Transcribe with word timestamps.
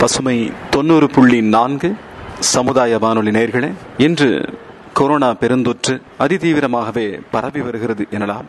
பசுமை 0.00 0.52
தொண்ணூறு 0.70 1.10
புள்ளி 1.10 1.42
நான்கு 1.42 1.94
சமுதாய 2.38 2.98
வானொலி 2.98 3.30
நேர்களே 3.30 3.72
இன்று 3.98 4.54
கொரோனா 4.92 5.30
பெருந்தொற்று 5.32 6.02
அதிதீவிரமாகவே 6.18 7.20
பரவி 7.30 7.60
வருகிறது 7.60 8.06
எனலாம். 8.10 8.46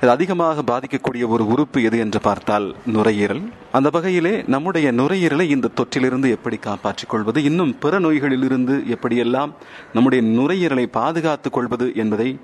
இது 0.00 0.10
அதிகமாக 0.10 0.62
பாதிக்கக்கூடிய 0.62 1.26
ஒரு 1.28 1.46
உறுப்பு 1.46 1.82
எது 1.82 1.98
என்று 1.98 2.20
பார்த்தால் 2.20 2.74
நுரையீரல். 2.86 3.42
அந்த 3.72 3.88
வகையிலே 3.92 4.44
நம்முடைய 4.46 4.92
நுரையீரலை 4.92 5.40
இந்த 5.40 5.70
தொற்றிலிருந்து 5.80 6.30
எப்படி 6.30 6.56
காப்பாற்றிக் 6.56 7.08
கொள்வது 7.08 7.42
இன்னும் 7.42 7.78
பிற 7.78 8.00
நோய்களிலிருந்து 8.00 8.96
எப்படியெல்லாம் 8.96 9.52
நம்முடைய 9.92 10.40
நுரையீரலை 10.40 10.86
பாதுகாத்துக் 10.86 11.52
கொள்வது 11.52 11.92
என்பதை 11.94 12.38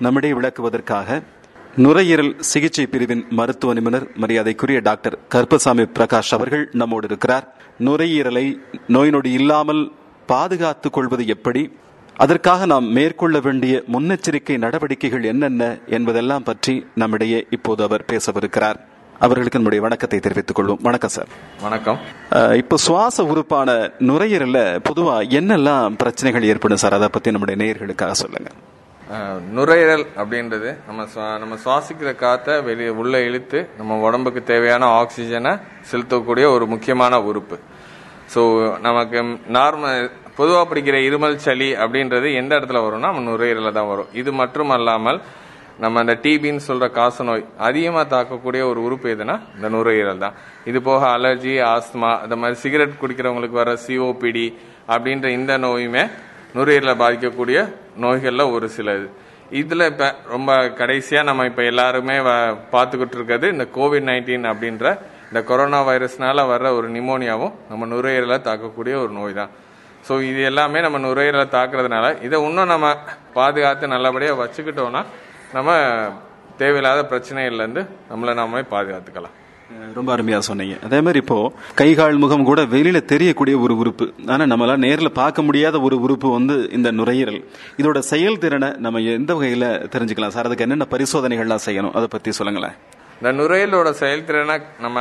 நம்மிடையே 0.00 0.36
விளக்குவதற்காக 0.36 1.22
நுரையீரல் 1.76 2.32
சிகிச்சை 2.38 2.86
பிரிவின் 2.86 3.22
மருத்துவ 3.30 3.72
நிபுணர் 3.72 4.06
மரியாதைக்குரிய 4.14 4.78
டாக்டர் 4.78 5.18
கருப்பசாமி 5.28 5.82
பிரகாஷ் 5.82 6.32
அவர்கள் 6.36 6.68
நம்மோடு 6.72 7.06
இருக்கிறார். 7.08 7.46
நுரையீரலை 7.84 8.58
நோய் 8.88 9.10
நொடி 9.10 9.30
இல்லாமல் 9.32 9.92
பாதுகாத்துக் 10.26 10.92
கொள்வது 10.92 11.26
எப்படி? 11.26 11.62
அதற்காக 12.16 12.66
நாம் 12.66 12.88
மேற்கொள்ள 12.96 13.40
வேண்டிய 13.40 13.82
முன்னெச்சரிக்கை 13.92 14.56
நடவடிக்கைகள் 14.64 15.24
என்னென்ன 15.24 15.78
என்பதெல்லாம் 15.86 16.42
பற்றி 16.42 16.74
நம்மிடையே 16.94 17.46
இப்போது 17.50 17.82
அவர் 17.82 18.04
பேசவிருக்கிறார். 18.12 18.80
அவர்களுக்கு 19.18 19.58
நம்முடைய 19.58 19.84
வணக்கத்தை 19.86 20.20
தெரிவித்துக் 20.20 20.58
கொள்வோம். 20.58 20.82
வணக்கம் 20.82 21.14
சார். 21.16 21.28
வணக்கம். 21.62 21.98
இப்போ 22.56 22.76
சுவாச 22.76 23.24
உறுப்பான 23.24 23.70
நுரையீரல்ல 24.10 24.60
பொதுவா 24.90 25.16
என்னெல்லாம் 25.38 25.96
பிரச்சனைகள் 25.96 26.48
ஏற்படும் 26.52 26.82
சார்? 26.84 26.98
அதை 27.00 27.08
பத்தி 27.08 27.30
நம்முடைய 27.30 27.58
நேயர்களுக்காக 27.62 28.10
சொல்லுங்க. 28.10 28.50
நுரையீரல் 29.50 30.06
அப்படின்றது 30.16 30.76
நம்ம 30.86 31.06
சுவா- 31.14 31.38
நம்ம 31.38 31.54
சுவாசிக்கிற 31.64 32.14
காற்றை 32.14 32.60
வெளியே 32.60 32.88
உள்ளே 32.88 33.24
இழுத்து 33.24 33.68
நம்ம 33.78 33.98
உடம்புக்கு 33.98 34.42
தேவையான 34.42 34.86
ஆக்சிஜனை 35.00 35.60
செலுத்தக்கூடிய 35.92 36.52
ஒரு 36.52 36.66
முக்கியமான 36.66 37.22
உறுப்பு. 37.22 37.58
ஸோ 38.34 38.42
நமக்கு 38.80 39.22
நார்மல் 39.52 40.10
பொதுவாக 40.34 40.74
பிடிக்கிற 40.74 40.94
இருமல் 41.08 41.34
சளி 41.34 41.72
அப்படின்றது 41.72 42.34
எந்த 42.34 42.56
இடத்துல 42.56 42.82
வரும்னா 42.84 43.10
நம்ம 43.10 43.30
நுரையீரலில் 43.30 43.72
தான் 43.72 43.86
வரும். 43.86 44.06
இது 44.12 44.32
மட்டும் 44.32 44.70
அல்லாமல் 44.70 45.20
நம்ம 45.78 45.98
அந்த 45.98 46.18
டிபின்னு 46.22 46.56
சொல்கிற 46.56 46.90
காசநோய் 46.94 47.44
அதிகமாக 47.58 48.16
தாக்கக்கூடிய 48.16 48.62
ஒரு 48.64 48.82
உறுப்பு 48.82 49.08
எதுனா 49.08 49.40
இந்த 49.54 49.68
நுரையீரல் 49.68 50.18
தான். 50.18 50.32
இது 50.64 50.82
போக 50.82 51.06
அலர்ஜி 51.06 51.54
ஆஸ்துமா 51.62 52.22
இந்த 52.22 52.36
மாதிரி 52.36 52.54
சிகரெட் 52.54 53.00
குடிக்கிறவங்களுக்கு 53.00 53.58
வர 53.62 53.76
சிஓபிடி 53.86 54.54
அப்படின்ற 54.88 55.28
இந்த 55.28 55.58
நோயுமே 55.58 56.10
நுரையீரலை 56.54 56.94
பாதிக்கக்கூடிய 56.96 57.58
நோய்களில் 57.96 58.52
ஒரு 58.54 58.68
சில 58.68 58.94
இது. 58.94 59.08
இதில் 59.52 59.88
இப்போ 59.88 60.06
ரொம்ப 60.28 60.50
கடைசியாக 60.72 61.24
நம்ம 61.24 61.46
இப்போ 61.46 61.62
எல்லாருமே 61.62 62.18
வ- 62.20 62.36
பார்த்துக்கிட்டு 62.72 63.14
இருக்கிறது 63.14 63.48
இந்த 63.48 63.64
கோவிட் 63.74 64.08
நைன்டீன் 64.08 64.46
அப்படின்ற 64.52 64.86
இந்த 65.28 65.42
கொரோனா 65.42 65.80
வைரஸ்னால் 65.82 66.48
வர்ற 66.48 66.68
ஒரு 66.74 66.88
நிமோனியாவும் 66.88 67.54
நம்ம 67.68 67.86
நுரையீரலை 67.86 68.38
தாக்கக்கூடிய 68.40 68.94
ஒரு 68.96 69.12
நோய் 69.12 69.32
தான் 69.32 69.52
ஸோ 70.08 70.20
இது 70.22 70.40
எல்லாமே 70.42 70.80
நம்ம 70.80 70.98
நுரையீரலை 70.98 71.46
தாக்குறதுனால 71.48 72.22
இதை 72.22 72.38
இன்னும் 72.44 72.66
நம்ம 72.66 72.86
பாதுகாத்து 73.34 73.86
நல்லபடியாக 73.86 74.40
வச்சுக்கிட்டோம்னா 74.42 75.02
நம்ம 75.52 75.70
தேவையில்லாத 76.58 77.02
பிரச்சனைகள்லேருந்து 77.10 77.82
நம்மளை 78.10 78.34
நாமே 78.34 78.60
பாதுகாத்துக்கலாம். 78.70 79.36
ரொம்ப 79.98 80.10
அருமையாக 80.14 80.44
சொன்னீங்க. 80.48 80.74
அதே 80.86 80.98
மாதிரி 81.06 81.18
இப்போ 81.22 81.38
கை 81.80 81.88
கால் 81.98 82.20
முகம் 82.22 82.46
கூட 82.50 82.60
வெளியில 82.74 82.98
தெரியக்கூடிய 83.12 83.54
ஒரு 83.64 83.74
உறுப்பு. 83.82 84.06
ஆனா 84.32 84.44
நம்மளால 84.52 84.76
நேரில் 84.86 85.16
பார்க்க 85.20 85.46
முடியாத 85.48 85.76
ஒரு 85.86 85.96
உறுப்பு 86.04 86.28
வந்து 86.38 86.56
இந்த 86.78 86.88
நுரையீரல். 86.98 87.40
இதோட 87.80 88.00
செயல்திறனை 88.12 88.70
நம்ம 88.86 89.02
எந்த 89.18 89.32
வகையில 89.38 89.66
தெரிஞ்சுக்கலாம்? 89.94 90.34
சார் 90.36 90.48
அதுக்கு 90.48 90.66
என்னென்ன 90.66 90.88
பரிசோதனைகள்லாம் 90.94 91.66
செய்யணும்? 91.68 91.94
அதை 92.00 92.08
பத்தி 92.14 92.32
சொல்லுங்களேன். 92.38 92.76
இந்த 93.20 93.32
நுரையீரலோட 93.40 93.90
செயல்திறனை 94.02 94.56
நம்ம 94.86 95.00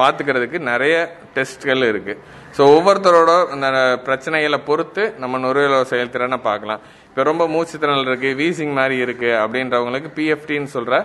பார்த்துக்கிறதுக்கு 0.00 0.58
நிறைய 0.72 0.96
டெஸ்ட்கள் 1.36 1.88
இருக்கு. 1.92 2.14
ஸோ 2.56 2.62
ஒவ்வொருத்தரோட 2.74 3.30
இந்த 3.54 3.68
பிரச்சனைகளை 4.08 4.58
பொறுத்து 4.68 5.02
நம்ம 5.22 5.38
நுரையீரலோட 5.44 5.86
செயல்திறனை 5.94 6.38
பார்க்கலாம். 6.50 6.82
இப்போ 7.08 7.22
ரொம்ப 7.30 7.44
மூச்சுத்திறல் 7.54 8.06
இருக்கு 8.10 8.30
வீசிங் 8.40 8.74
மாதிரி 8.80 8.96
இருக்கு 9.04 9.30
அப்படின்றவங்களுக்கு 9.42 10.10
பிஎஃப்டின்னு 10.18 10.70
சொல்ற 10.76 11.00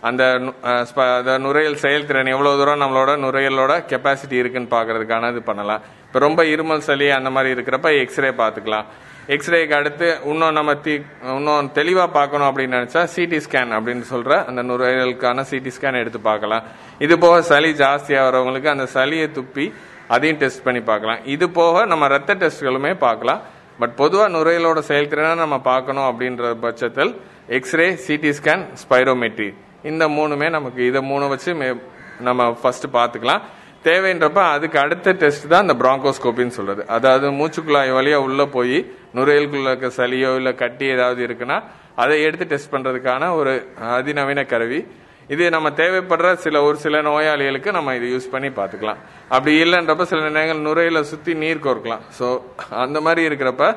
அந்த 0.00 0.24
நு- 0.24 1.16
அந்த 1.16 1.38
நுரையல் 1.38 1.74
செயல்திறன் 1.74 2.26
எவ்வளோ 2.26 2.56
தூரம் 2.56 2.80
நம்மளோட 2.80 3.24
நுரையலோட 3.24 3.84
கெப்பாசிட்டி 3.88 4.32
இருக்குன்னு 4.32 4.68
பார்க்கறதுக்கான 4.68 5.30
இது 5.30 5.42
பண்ணலாம். 5.42 5.80
இப்போ 6.06 6.18
ரொம்ப 6.18 6.42
இருமல் 6.42 6.78
சளி 6.78 7.10
அந்த 7.10 7.30
மாதிரி 7.30 7.60
இருக்கிறப்ப 7.60 8.00
எக்ஸ்ரே 8.00 8.28
பார்த்துக்கலாம். 8.28 8.84
எக்ஸ்ரேக்கு 9.26 9.74
அடுத்து 9.74 10.18
இன்னும் 10.24 10.52
நம்ம 10.52 10.74
தி 10.74 11.02
இன்னும் 11.22 11.72
தெளிவாக 11.72 12.12
பார்க்கணும் 12.12 12.56
அப்படின்னு 12.56 12.74
நினச்சா 12.74 13.08
சிடி 13.16 13.40
ஸ்கேன் 13.50 13.72
அப்படின்னு 13.72 14.00
சொல்கிற 14.00 14.44
அந்த 14.44 14.62
நுரையலுக்கான 14.62 15.44
சிடி 15.50 15.70
ஸ்கேன் 15.80 15.98
எடுத்து 15.98 16.20
பார்க்கலாம். 16.20 16.62
இது 16.98 17.18
போக 17.18 17.42
சளி 17.42 17.70
ஜாஸ்தியாக 17.72 18.28
வரவங்களுக்கு 18.28 18.66
அந்த 18.66 18.86
சளியை 18.94 19.30
துப்பி 19.32 19.72
அதையும் 20.08 20.38
டெஸ்ட் 20.38 20.62
பண்ணி 20.62 20.80
பார்க்கலாம். 20.80 21.24
இது 21.24 21.50
போக 21.50 21.84
நம்ம 21.84 22.06
ரத்த 22.06 22.34
டெஸ்ட்களுமே 22.34 22.94
பார்க்கலாம். 22.94 23.40
பட் 23.78 23.94
பொதுவாக 23.94 24.38
நுரையலோட 24.38 24.78
செயல்திறனை 24.78 25.34
நம்ம 25.34 25.60
பார்க்கணும் 25.60 26.02
அப்படின்ற 26.02 26.54
பட்சத்தில் 26.54 27.20
எக்ஸ்ரே 27.46 27.90
சிடி 27.90 28.32
ஸ்கேன் 28.42 28.66
ஸ்பைரோமெட்ரி 28.88 29.54
இந்த 29.82 30.08
மூணுமே 30.08 30.50
நமக்கு 30.50 30.86
இதை 30.86 31.00
மூணு 31.00 31.28
வச்சு 31.28 31.54
மே- 31.54 31.82
நம்ம 32.20 32.52
ஃபர்ஸ்ட் 32.52 32.86
பார்த்துக்கலாம். 32.92 33.40
தேவைன்றப்ப 33.84 34.38
அதுக்கு 34.38 34.78
அடுத்த 34.78 35.12
டெஸ்ட் 35.12 35.48
தான் 35.48 35.68
இந்த 35.68 35.88
பிராங்கோஸ்கோப்பின்னு 35.88 36.46
சொல்றது. 36.46 36.86
அதாவது 36.86 37.30
மூச்சுக்குழாய் 37.30 37.92
வழியா 37.92 38.14
உள்ள 38.14 38.46
போய் 38.46 38.92
நுரையல்குள்ள 39.14 39.76
இருக்க 39.76 39.86
சளியோ 39.86 40.36
இல்ல 40.36 40.52
கட்டி 40.52 40.86
ஏதாவது 40.86 41.26
இருக்குன்னா 41.26 41.62
அதை 41.96 42.22
எடுத்து 42.22 42.46
டெஸ்ட் 42.46 42.74
பண்றதுக்கான 42.74 43.34
ஒரு 43.34 43.68
அதிநவீன 43.80 44.44
கருவி. 44.44 44.86
இது 45.28 45.50
நம்ம 45.50 45.70
தேவைப்படுற 45.70 46.34
சில 46.34 46.62
ஒரு 46.62 46.76
சில 46.76 47.02
நோயாளிகளுக்கு 47.02 47.72
நம்ம 47.72 47.94
இதை 47.94 48.14
யூஸ் 48.14 48.30
பண்ணி 48.30 48.48
பார்த்துக்கலாம். 48.48 48.96
அப்படி 49.28 49.62
இல்லைன்றப்ப 49.62 50.02
சில 50.02 50.28
நேரங்கள் 50.28 50.72
நுரையில 50.72 51.00
சுத்தி 51.00 51.34
நீர் 51.34 51.60
கோர்க்கலாம். 51.62 52.00
ஸோ 52.20 52.42
அந்த 52.70 53.00
மாதிரி 53.00 53.34
இருக்கிறப்ப 53.34 53.76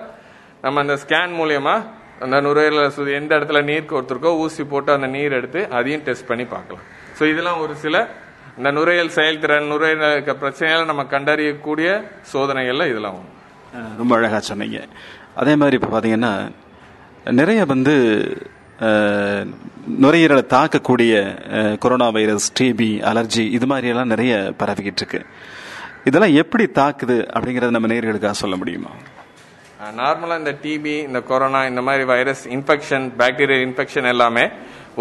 நம்ம 0.61 0.79
அந்த 0.79 0.93
ஸ்கேன் 0.93 1.35
மூலியமா 1.39 1.83
அந்த 2.25 2.37
நுரையீரல் 2.45 3.11
எந்த 3.19 3.31
இடத்துல 3.39 3.59
நீர் 3.69 3.91
கோர்த்துருக்கோ 3.91 4.31
ஊசி 4.43 4.63
போட்டு 4.71 4.91
அந்த 4.97 5.07
நீர் 5.17 5.37
எடுத்து 5.39 5.61
அதையும் 5.77 6.03
டெஸ்ட் 6.07 6.29
பண்ணி 6.31 6.45
பார்க்கலாம். 6.55 6.85
ஸோ 7.17 7.23
இதெல்லாம் 7.33 7.61
ஒரு 7.65 7.75
சில 7.83 7.95
இந்த 8.59 8.69
நுரையல் 8.77 9.11
செயல்திறன் 9.17 9.69
நுரையீரல் 9.71 10.15
இருக்க 10.15 10.33
பிரச்சனைகளை 10.43 10.85
நம்ம 10.91 11.03
கண்டறியக்கூடிய 11.13 11.89
சோதனைகளில் 12.31 12.89
இதெல்லாம் 12.91 13.17
ஒன்று 13.19 13.37
ரொம்ப 13.99 14.13
அழகாக 14.17 14.41
சொன்னீங்க. 14.51 14.79
அதே 15.41 15.53
மாதிரி 15.61 15.77
இப்போ 15.79 15.89
பார்த்தீங்கன்னா 15.93 16.33
நிறைய 17.39 17.61
வந்து 17.73 17.93
நுரையீரலை 20.03 20.43
தாக்கக்கூடிய 20.55 21.13
கொரோனா 21.83 22.07
வைரஸ் 22.17 22.49
டிபி 22.59 22.91
அலர்ஜி 23.11 23.45
இது 23.57 23.65
மாதிரியெல்லாம் 23.71 24.11
நிறைய 24.13 24.33
பரவிக்கிட்டு 24.61 25.01
இருக்கு. 25.03 25.21
இதெல்லாம் 26.09 26.35
எப்படி 26.41 26.65
தாக்குது 26.81 27.17
அப்படிங்கறத 27.35 27.75
நம்ம 27.75 27.89
நேர்களுக்காக 27.93 28.37
சொல்ல 28.43 28.57
முடியுமா? 28.61 28.91
நார்மலாக 29.79 30.41
இந்த 30.41 30.51
டிபி 30.63 30.93
இந்த 31.07 31.19
கொரோனா 31.27 31.59
இந்த 31.69 31.81
மாதிரி 31.87 32.03
வைரஸ் 32.09 32.41
இன்ஃபெக்ஷன் 32.55 33.05
பாக்டீரியல் 33.19 33.61
இன்ஃபெக்ஷன் 33.65 34.07
எல்லாமே 34.11 34.43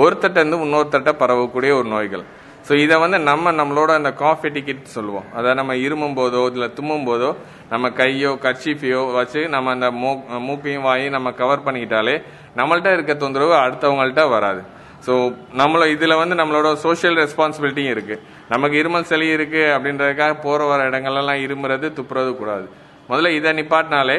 ஒருத்தட்டேருந்து 0.02 0.58
இன்னொருத்தட்ட 0.66 1.10
பரவக்கூடிய 1.22 1.70
ஒரு 1.78 1.88
நோய்கள். 1.94 2.22
ஸோ 2.66 2.72
இதை 2.84 2.96
வந்து 3.04 3.18
நம்ம 3.30 3.52
நம்மளோட 3.60 3.90
அந்த 4.00 4.10
காஃபி 4.22 4.48
டிக்கெட் 4.56 4.94
சொல்லுவோம். 4.94 5.26
அதை 5.38 5.50
நம்ம 5.60 5.76
இருமும் 5.86 6.16
போதோ 6.20 6.42
இல்லை 6.52 6.68
தும்மும் 6.78 7.06
போதோ 7.10 7.30
நம்ம 7.72 7.90
கையோ 8.00 8.32
கர்ச்சீஃபையோ 8.44 9.02
வச்சு 9.18 9.42
நம்ம 9.54 9.74
அந்த 9.76 9.88
மூ 10.02 10.10
மூக்கையும் 10.48 10.86
வாயும் 10.88 11.14
நம்ம 11.16 11.34
கவர் 11.42 11.64
பண்ணிக்கிட்டாலே 11.66 12.16
நம்மள்ட்ட 12.60 12.94
இருக்க 12.96 13.14
தொந்தரவு 13.24 13.54
அடுத்தவங்கள்ட்ட 13.64 14.24
வராது. 14.36 14.62
ஸோ 15.06 15.14
நம்மள 15.60 15.82
இதில் 15.96 16.20
வந்து 16.22 16.34
நம்மளோட 16.40 16.68
சோஷியல் 16.86 17.18
ரெஸ்பான்சிபிலிட்டியும் 17.24 17.94
இருக்குது 17.96 18.22
நமக்கு 18.54 18.76
இருமல் 18.82 19.10
சளி 19.12 19.28
இருக்குது 19.36 19.72
அப்படின்றதுக்காக 19.76 20.34
போகிற 20.46 20.64
வர 20.72 20.90
இடங்கள்லாம் 20.90 21.44
இருமுறது 21.46 21.88
துப்புறது 21.98 22.32
கூடாது. 22.42 22.68
முதல்ல 23.10 23.30
இதை 23.38 23.50
நிப்பாட்டினாலே 23.58 24.18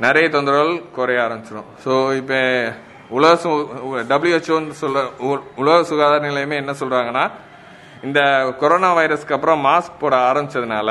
நிறைய 0.00 0.28
தொந்தரவுகள் 0.28 0.90
குறைய 0.90 1.20
ஆரம்பிச்சிடும் 1.22 1.68
ஸோ 1.84 1.92
இப்போ 2.16 2.38
உலக 3.10 3.34
சு 3.34 3.50
டபிள்யூஹெச்ஓன்னு 4.08 4.74
சொல்ற 4.80 4.98
உ- 5.20 5.44
உலக 5.56 5.84
சுகாதார 5.84 6.28
நிலையமே 6.28 6.54
என்ன 6.54 6.72
சொல்கிறாங்கன்னா 6.72 7.24
இந்த 8.02 8.20
கொரோனா 8.58 8.96
வைரஸ்க்கு 8.96 9.32
அப்புறம் 9.32 9.64
மாஸ்க் 9.64 9.98
போட 9.98 10.16
ஆரம்பிச்சதுனால 10.28 10.90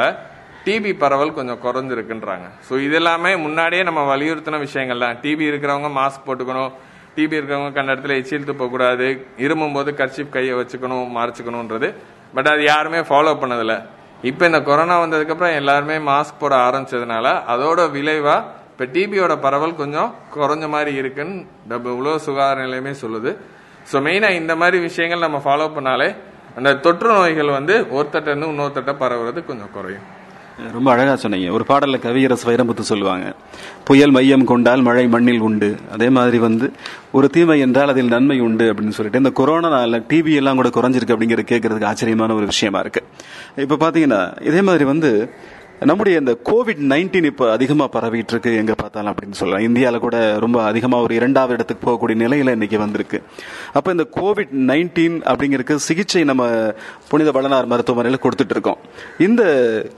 டிபி 0.65 0.98
பரவல் 0.98 1.33
கொஞ்சம் 1.33 1.59
குறைஞ்சிருக்குன்றாங்க. 1.63 2.45
ஸோ 2.68 2.80
இது 2.80 2.95
எல்லாமே 2.95 3.36
முன்னாடியே 3.36 3.83
நம்ம 3.83 4.15
வலியுறுத்தின 4.15 4.59
விஷயங்கள் 4.59 5.00
தான். 5.00 5.18
டிபி 5.21 5.44
இருக்கிறவங்க 5.44 5.89
மாஸ்க் 5.98 6.25
போட்டுக்கணும். 6.25 6.71
டிபி 7.15 7.33
இருக்கிறவங்க 7.33 7.74
கண்ட 7.74 7.95
இடத்துல 7.95 8.15
எச்சில் 8.15 8.44
துப்பக்கூடாது 8.44 9.07
இருமும் 9.38 9.74
போது 9.74 9.94
கர்ச்சிப் 9.94 10.30
கையை 10.30 10.56
வச்சுக்கணும் 10.56 11.15
மறைச்சிக்கணுன்றது. 11.18 11.89
பட் 12.33 12.48
அது 12.48 12.63
யாருமே 12.63 13.00
ஃபாலோ 13.00 13.33
பண்ணதில்லை. 13.42 13.77
இப்போ 14.21 14.45
இந்த 14.45 14.62
கொரோனா 14.62 15.00
வந்ததுக்கப்புறம் 15.01 15.56
எல்லாருமே 15.56 15.98
மாஸ்க் 16.12 16.39
போட 16.39 16.56
ஆரம்பிச்சதுனால 16.68 17.25
அதோட 17.48 17.92
விளைவாக 17.92 18.44
இப்போ 18.77 18.85
டிபியோட 18.95 19.33
பரவல் 19.44 19.71
கொஞ்சம் 19.79 20.09
குறைஞ்ச 20.33 20.65
மாதிரி 20.74 20.91
இருக்குன்னு 21.00 21.38
நம்ம 21.69 21.94
உலக 22.00 22.18
சுகாதார 22.25 22.57
நிலையமே 22.65 22.91
சொல்லுது. 23.00 23.31
ஸோ 23.91 23.95
மெயினாக 24.07 24.38
இந்த 24.41 24.53
மாதிரி 24.62 24.77
விஷயங்கள் 24.83 25.24
நம்ம 25.25 25.39
ஃபாலோ 25.45 25.65
பண்ணாலே 25.77 26.07
அந்த 26.57 26.74
தொற்று 26.83 27.09
நோய்கள் 27.13 27.50
வந்து 27.56 27.75
ஒருத்தட்ட 27.97 28.35
இன்னொருத்தட்ட 28.35 28.94
பரவுறது 29.01 29.41
கொஞ்சம் 29.50 29.74
குறையும். 29.77 30.06
ரொம்ப 30.75 30.88
அழகா 30.94 31.15
சொன்னீங்க. 31.24 31.47
ஒரு 31.56 31.65
பாடலில் 31.71 32.03
கவியரசு 32.06 32.47
வைரமுத்து 32.50 32.85
சொல்லுவாங்க. 32.91 33.25
புயல் 33.89 34.15
மையம் 34.18 34.47
கொண்டால் 34.51 34.85
மழை 34.89 35.07
மண்ணில் 35.15 35.44
உண்டு. 35.50 35.71
அதே 35.95 36.07
மாதிரி 36.19 36.38
வந்து 36.47 36.69
ஒரு 37.18 37.27
தீமை 37.35 37.59
என்றால் 37.65 37.94
அதில் 37.95 38.15
நன்மை 38.15 38.39
உண்டு 38.47 38.65
அப்படின்னு 38.71 38.97
சொல்லிட்டு 39.00 39.24
இந்த 39.24 39.33
கொரோனாவில் 39.41 40.03
டிவி 40.13 40.33
எல்லாம் 40.41 40.59
கூட 40.62 40.71
குறைஞ்சிருக்கு 40.79 41.15
அப்படிங்கிற 41.18 41.44
கேட்கறதுக்கு 41.53 41.91
ஆச்சரியமான 41.94 42.35
ஒரு 42.39 42.47
விஷயமா 42.53 42.81
இருக்கு. 42.85 43.03
இப்போ 43.65 43.77
பார்த்தீங்கன்னா 43.85 44.24
இதே 44.51 44.63
மாதிரி 44.69 44.88
வந்து 44.94 45.12
நம்முடைய 45.85 46.19
இந்த 46.21 46.33
கோவிட் 46.50 46.79
நைன்டீன் 46.91 47.27
இப்போ 47.29 47.45
அதிகமாக 47.56 47.89
பரவிட்டு 47.95 48.33
இருக்கு 48.33 48.51
எங்க 48.62 48.74
பார்த்தாலும் 48.79 49.12
அப்படின்னு 49.12 49.38
சொல்லலாம். 49.39 49.65
இந்தியாவில் 49.68 50.03
கூட 50.06 50.18
ரொம்ப 50.44 50.57
அதிகமாக 50.69 51.06
ஒரு 51.06 51.13
இரண்டாவது 51.19 51.56
இடத்துக்கு 51.57 51.83
போகக்கூடிய 51.88 52.18
நிலையில 52.21 52.56
இன்னைக்கு 52.57 52.77
வந்திருக்கு. 52.83 53.18
அப்போ 53.77 53.89
இந்த 53.95 54.06
கோவிட் 54.19 54.53
நைன்டீன் 54.71 55.18
அப்படிங்கிறதுக்கு 55.31 55.85
சிகிச்சை 55.88 56.24
நம்ம 56.31 56.47
புனித 57.12 57.31
வளனார் 57.38 57.69
மருத்துவமனையில் 57.74 58.24
கொடுத்துட்டு 58.25 58.56
இருக்கோம் 58.57 58.81
இந்த 59.27 59.44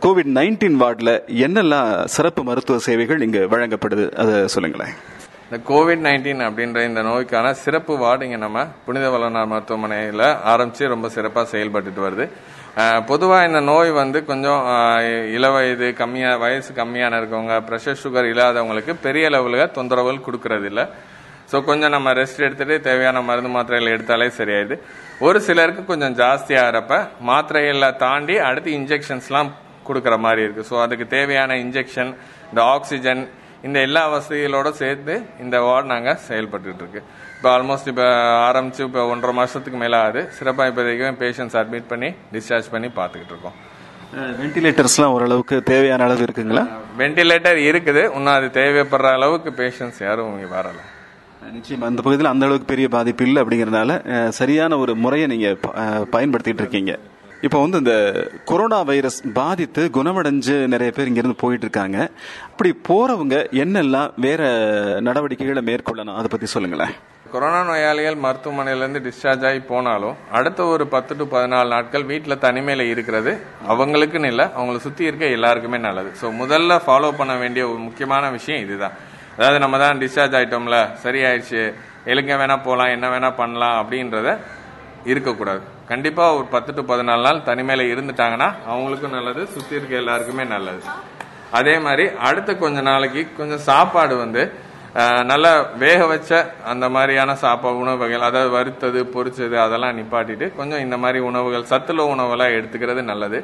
கோவிட் 0.06 0.34
நைன்டீன் 0.40 0.78
வார்டில் 0.84 1.14
என்னெல்லாம் 1.48 1.90
சிறப்பு 2.18 2.44
மருத்துவ 2.50 2.80
சேவைகள் 2.90 3.26
இங்கே 3.28 3.44
வழங்கப்படுது? 3.56 4.08
அதை 4.24 4.36
சொல்லுங்களேன். 4.56 4.94
இந்த 5.48 5.60
கோவிட் 5.72 6.06
நைன்டீன் 6.06 6.42
அப்படின்ற 6.48 6.80
இந்த 6.90 7.02
நோய்க்கான 7.12 7.54
சிறப்பு 7.64 7.94
வார்டு 8.06 8.26
இங்கே 8.26 8.40
நம்ம 8.46 8.68
புனித 8.88 9.06
வளனார் 9.14 9.52
மருத்துவமனையில் 9.54 10.28
ஆரம்பித்து 10.52 10.94
ரொம்ப 10.96 11.10
சிறப்பாக 11.16 11.48
செயல்பட்டுட்டு 11.54 12.02
வருது. 12.08 12.28
பொதுவாக 13.08 13.46
இந்த 13.46 13.60
நோய் 13.60 13.92
வந்து 13.92 14.26
கொஞ்சம் 14.26 14.62
இள 15.34 15.50
வயது 15.50 15.94
கம்மியாக 15.94 16.40
வயசு 16.40 16.74
கம்மியான 16.74 17.18
இருக்கவங்க 17.18 17.60
ப்ரெஷர் 17.60 18.02
சுகர் 18.04 18.26
இல்லாதவங்களுக்கு 18.26 18.94
பெரிய 18.96 19.30
லெவலில் 19.30 19.72
தொந்தரவுகள் 19.72 20.26
கொடுக்கறது 20.26 20.66
இல்லை 20.66 20.86
ஸோ 21.52 21.64
கொஞ்சம் 21.64 21.90
நம்ம 21.90 22.14
ரெஸ்ட் 22.14 22.40
எடுத்துகிட்டு 22.40 22.80
தேவையான 22.80 23.22
மருந்து 23.22 23.50
மாத்திரைகள் 23.50 23.94
எடுத்தாலே 23.94 24.28
சரியாயிடுது. 24.28 24.76
ஒரு 25.20 25.42
சிலருக்கு 25.42 25.86
கொஞ்சம் 25.86 26.16
ஜாஸ்தியாகிறப்ப 26.16 27.08
மாத்திரைகளை 27.22 27.96
தாண்டி 27.96 28.38
அடுத்து 28.40 28.72
இன்ஜெக்ஷன்ஸ்லாம் 28.72 29.50
கொடுக்குற 29.88 30.18
மாதிரி 30.18 30.42
இருக்குது 30.46 30.68
ஸோ 30.70 30.82
அதுக்கு 30.82 31.08
தேவையான 31.08 31.56
இன்ஜெக்ஷன் 31.56 32.16
இந்த 32.52 32.62
ஆக்சிஜன் 32.64 33.28
இந்த 33.64 33.80
எல்லா 33.80 34.10
வசதிகளோட 34.10 34.70
சேர்த்து 34.70 35.26
இந்த 35.40 35.62
வார்டு 35.62 35.88
நாங்கள் 35.88 36.20
செயல்பட்டுருக்கு 36.28 37.02
இப்போ 37.40 37.58
ஆல்மோஸ்ட் 37.58 37.88
இப்போ 37.88 38.04
ஆரம்பிச்சு 38.52 38.80
இப்போ 38.80 39.06
ஒன்றரை 39.06 39.38
மாசத்துக்கு 39.38 39.78
மேலே 39.78 39.98
ஆகுது 39.98 40.28
சிறப்பாக 40.32 40.70
இப்போதைக்கு 40.70 41.16
பேஷண்ட்ஸ் 41.20 41.58
அட்மிட் 41.58 41.88
பண்ணி 41.88 42.14
டிஸ்சார்ஜ் 42.34 42.70
பண்ணி 42.72 42.88
பார்த்துக்கிட்டு 42.88 43.32
இருக்கோம். 43.34 43.78
வென்டிலேட்டர்ஸ்லாம் 44.16 45.06
ஓரளவுக்கு 45.06 45.64
தேவையான 45.64 46.04
அளவு 46.04 46.24
இருக்குங்களா? 46.24 46.68
வெண்டிலேட்டர் 46.98 47.58
இருக்குது. 47.66 48.04
இன்னும் 48.16 48.34
அது 48.34 48.46
தேவைப்படுற 48.46 49.12
அளவுக்கு 49.14 49.52
பேஷண்ட்ஸ் 49.52 50.04
யாரும் 50.04 50.40
இங்கே 50.40 50.56
வரல. 50.56 50.80
நிச்சயமா. 51.44 51.84
அந்த 51.84 52.02
பகுதியில் 52.02 52.32
அந்த 52.32 52.46
அளவுக்கு 52.46 52.68
பெரிய 52.68 52.88
பாதிப்பு 52.88 53.26
இல்லை 53.26 53.44
அப்படிங்கறதுனால 53.44 53.92
சரியான 54.30 54.78
ஒரு 54.78 54.96
முறையை 54.96 55.28
நீங்க 55.28 55.56
ப- 55.62 55.74
அஹ், 55.76 56.06
பயன்படுத்திட்டு 56.12 56.60
இருக்கீங்க. 56.60 57.00
இப்போ 57.42 57.62
வந்து 57.62 57.78
இந்த 57.78 57.94
கொரோனா 58.46 58.82
வைரஸ் 58.82 59.24
பாதித்து 59.34 59.90
குணமடைஞ்சு 59.94 60.68
நிறைய 60.68 60.94
பேர் 60.94 61.08
இங்கிருந்து 61.08 61.36
போயிட்டு 61.36 61.66
இருக்காங்க. 61.66 62.10
அப்படி 62.44 62.76
போறவங்க 62.88 63.36
என்னெல்லாம் 63.52 64.12
வேற 64.16 64.42
நடவடிக்கைகளை 65.02 65.64
மேற்கொள்ளணும்? 65.64 66.14
அதை 66.14 66.28
பத்தி 66.30 66.46
சொல்லுங்களேன். 66.46 66.92
கொரோனா 67.34 67.60
நோயாளிகள் 67.68 68.16
மருத்துவமனையிலேருந்து 68.24 69.02
டிஸ்சார்ஜ் 69.08 69.44
ஆகி 69.50 69.60
போனாலும் 69.72 70.16
அடுத்த 70.38 70.62
ஒரு 70.74 70.84
பத்து 70.94 71.14
டு 71.18 71.26
பதினாலு 71.34 71.70
நாட்கள் 71.74 72.06
வீட்டில் 72.12 72.42
தனிமையில் 72.46 72.84
இருக்கிறது. 72.92 73.32
அவங்களுக்குன்னு 73.72 74.30
இல்லை 74.34 74.46
அவங்களை 74.58 74.80
சுற்றி 74.86 75.04
இருக்க 75.10 75.26
எல்லாருக்குமே 75.38 75.80
நல்லது. 75.88 76.10
ஸோ 76.22 76.28
முதல்ல 76.42 76.78
ஃபாலோ 76.86 77.10
பண்ண 77.20 77.34
வேண்டிய 77.42 77.64
ஒரு 77.72 77.80
முக்கியமான 77.88 78.30
விஷயம் 78.38 78.64
இதுதான். 78.66 78.96
அதாவது 79.38 79.60
நம்ம 79.64 79.80
தான் 79.84 80.00
டிஸ்சார்ஜ் 80.04 80.38
ஆகிட்டோம்ல 80.40 80.80
சரியாயிடுச்சு 81.04 81.62
எலுங்க 82.14 82.34
வேணால் 82.42 82.66
போகலாம் 82.68 82.94
என்ன 82.96 83.10
வேணால் 83.14 83.38
பண்ணலாம் 83.42 83.78
அப்படின்றத 83.82 84.32
இருக்கக்கூடாது. 85.12 85.62
கண்டிப்பாக 85.92 86.38
ஒரு 86.40 86.48
பத்து 86.56 86.74
டு 86.78 86.84
பதினாலு 86.94 87.24
நாள் 87.28 87.46
தனிமையில் 87.50 87.92
இருந்துட்டாங்கன்னா 87.94 88.50
அவங்களுக்கும் 88.72 89.16
நல்லது 89.18 89.44
சுற்றி 89.58 89.80
இருக்க 89.80 89.96
எல்லாருக்குமே 90.04 90.46
நல்லது. 90.56 90.82
அதே 91.60 91.76
மாதிரி 91.86 92.08
அடுத்த 92.30 92.52
கொஞ்ச 92.64 92.80
நாளைக்கு 92.90 93.22
கொஞ்சம் 93.38 93.64
சாப்பாடு 93.70 94.16
வந்து 94.24 94.42
நல்லா 95.30 95.52
வேக 95.84 96.00
வச்ச 96.12 96.30
அந்த 96.72 96.86
மாதிரியான 96.94 97.32
சாப்பா 97.42 97.72
உணவுகள் 97.82 98.28
அதாவது 98.28 98.50
வறுத்தது 98.56 99.00
பொரிச்சது 99.16 99.56
அதெல்லாம் 99.64 99.98
நிப்பாட்டிட்டு 100.00 100.46
கொஞ்சம் 100.60 100.84
இந்த 100.86 100.98
மாதிரி 101.04 101.20
உணவுகள் 101.30 101.68
சத்துள்ள 101.72 102.04
உணவெல்லாம் 102.14 102.56
எடுத்துக்கிறது 102.58 103.02
நல்லது. 103.12 103.40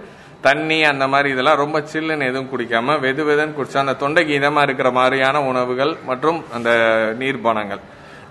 தண்ணி 0.47 0.77
அந்த 0.91 1.05
மாதிரி 1.11 1.27
இதெல்லாம் 1.33 1.61
ரொம்ப 1.63 1.77
சில்லுன்னு 1.91 2.29
எதுவும் 2.31 2.49
குடிக்காம 2.53 2.95
வெது 3.05 3.23
வெதுன்னு 3.27 3.55
குடிச்சா 3.57 3.83
அந்த 3.83 3.95
தொண்டைக்கு 4.03 4.33
இதமாக 4.39 4.65
இருக்கிற 4.67 4.89
மாதிரியான 4.99 5.41
உணவுகள் 5.51 5.93
மற்றும் 6.09 6.39
அந்த 6.57 6.71
நீர்பானங்கள் 7.21 7.83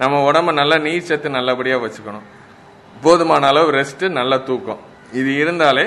நம்ம 0.02 0.20
உடம்ப 0.28 0.52
நல்ல 0.60 0.74
நீர் 0.86 1.08
சத்து 1.08 1.30
நல்லபடியாக 1.38 1.82
வச்சுக்கணும். 1.86 2.26
போதுமான 3.04 3.46
அளவு 3.52 3.70
ரெஸ்ட்டு 3.78 4.12
நல்ல 4.18 4.34
தூக்கம். 4.48 4.82
இது 5.20 5.30
இருந்தாலே 5.42 5.86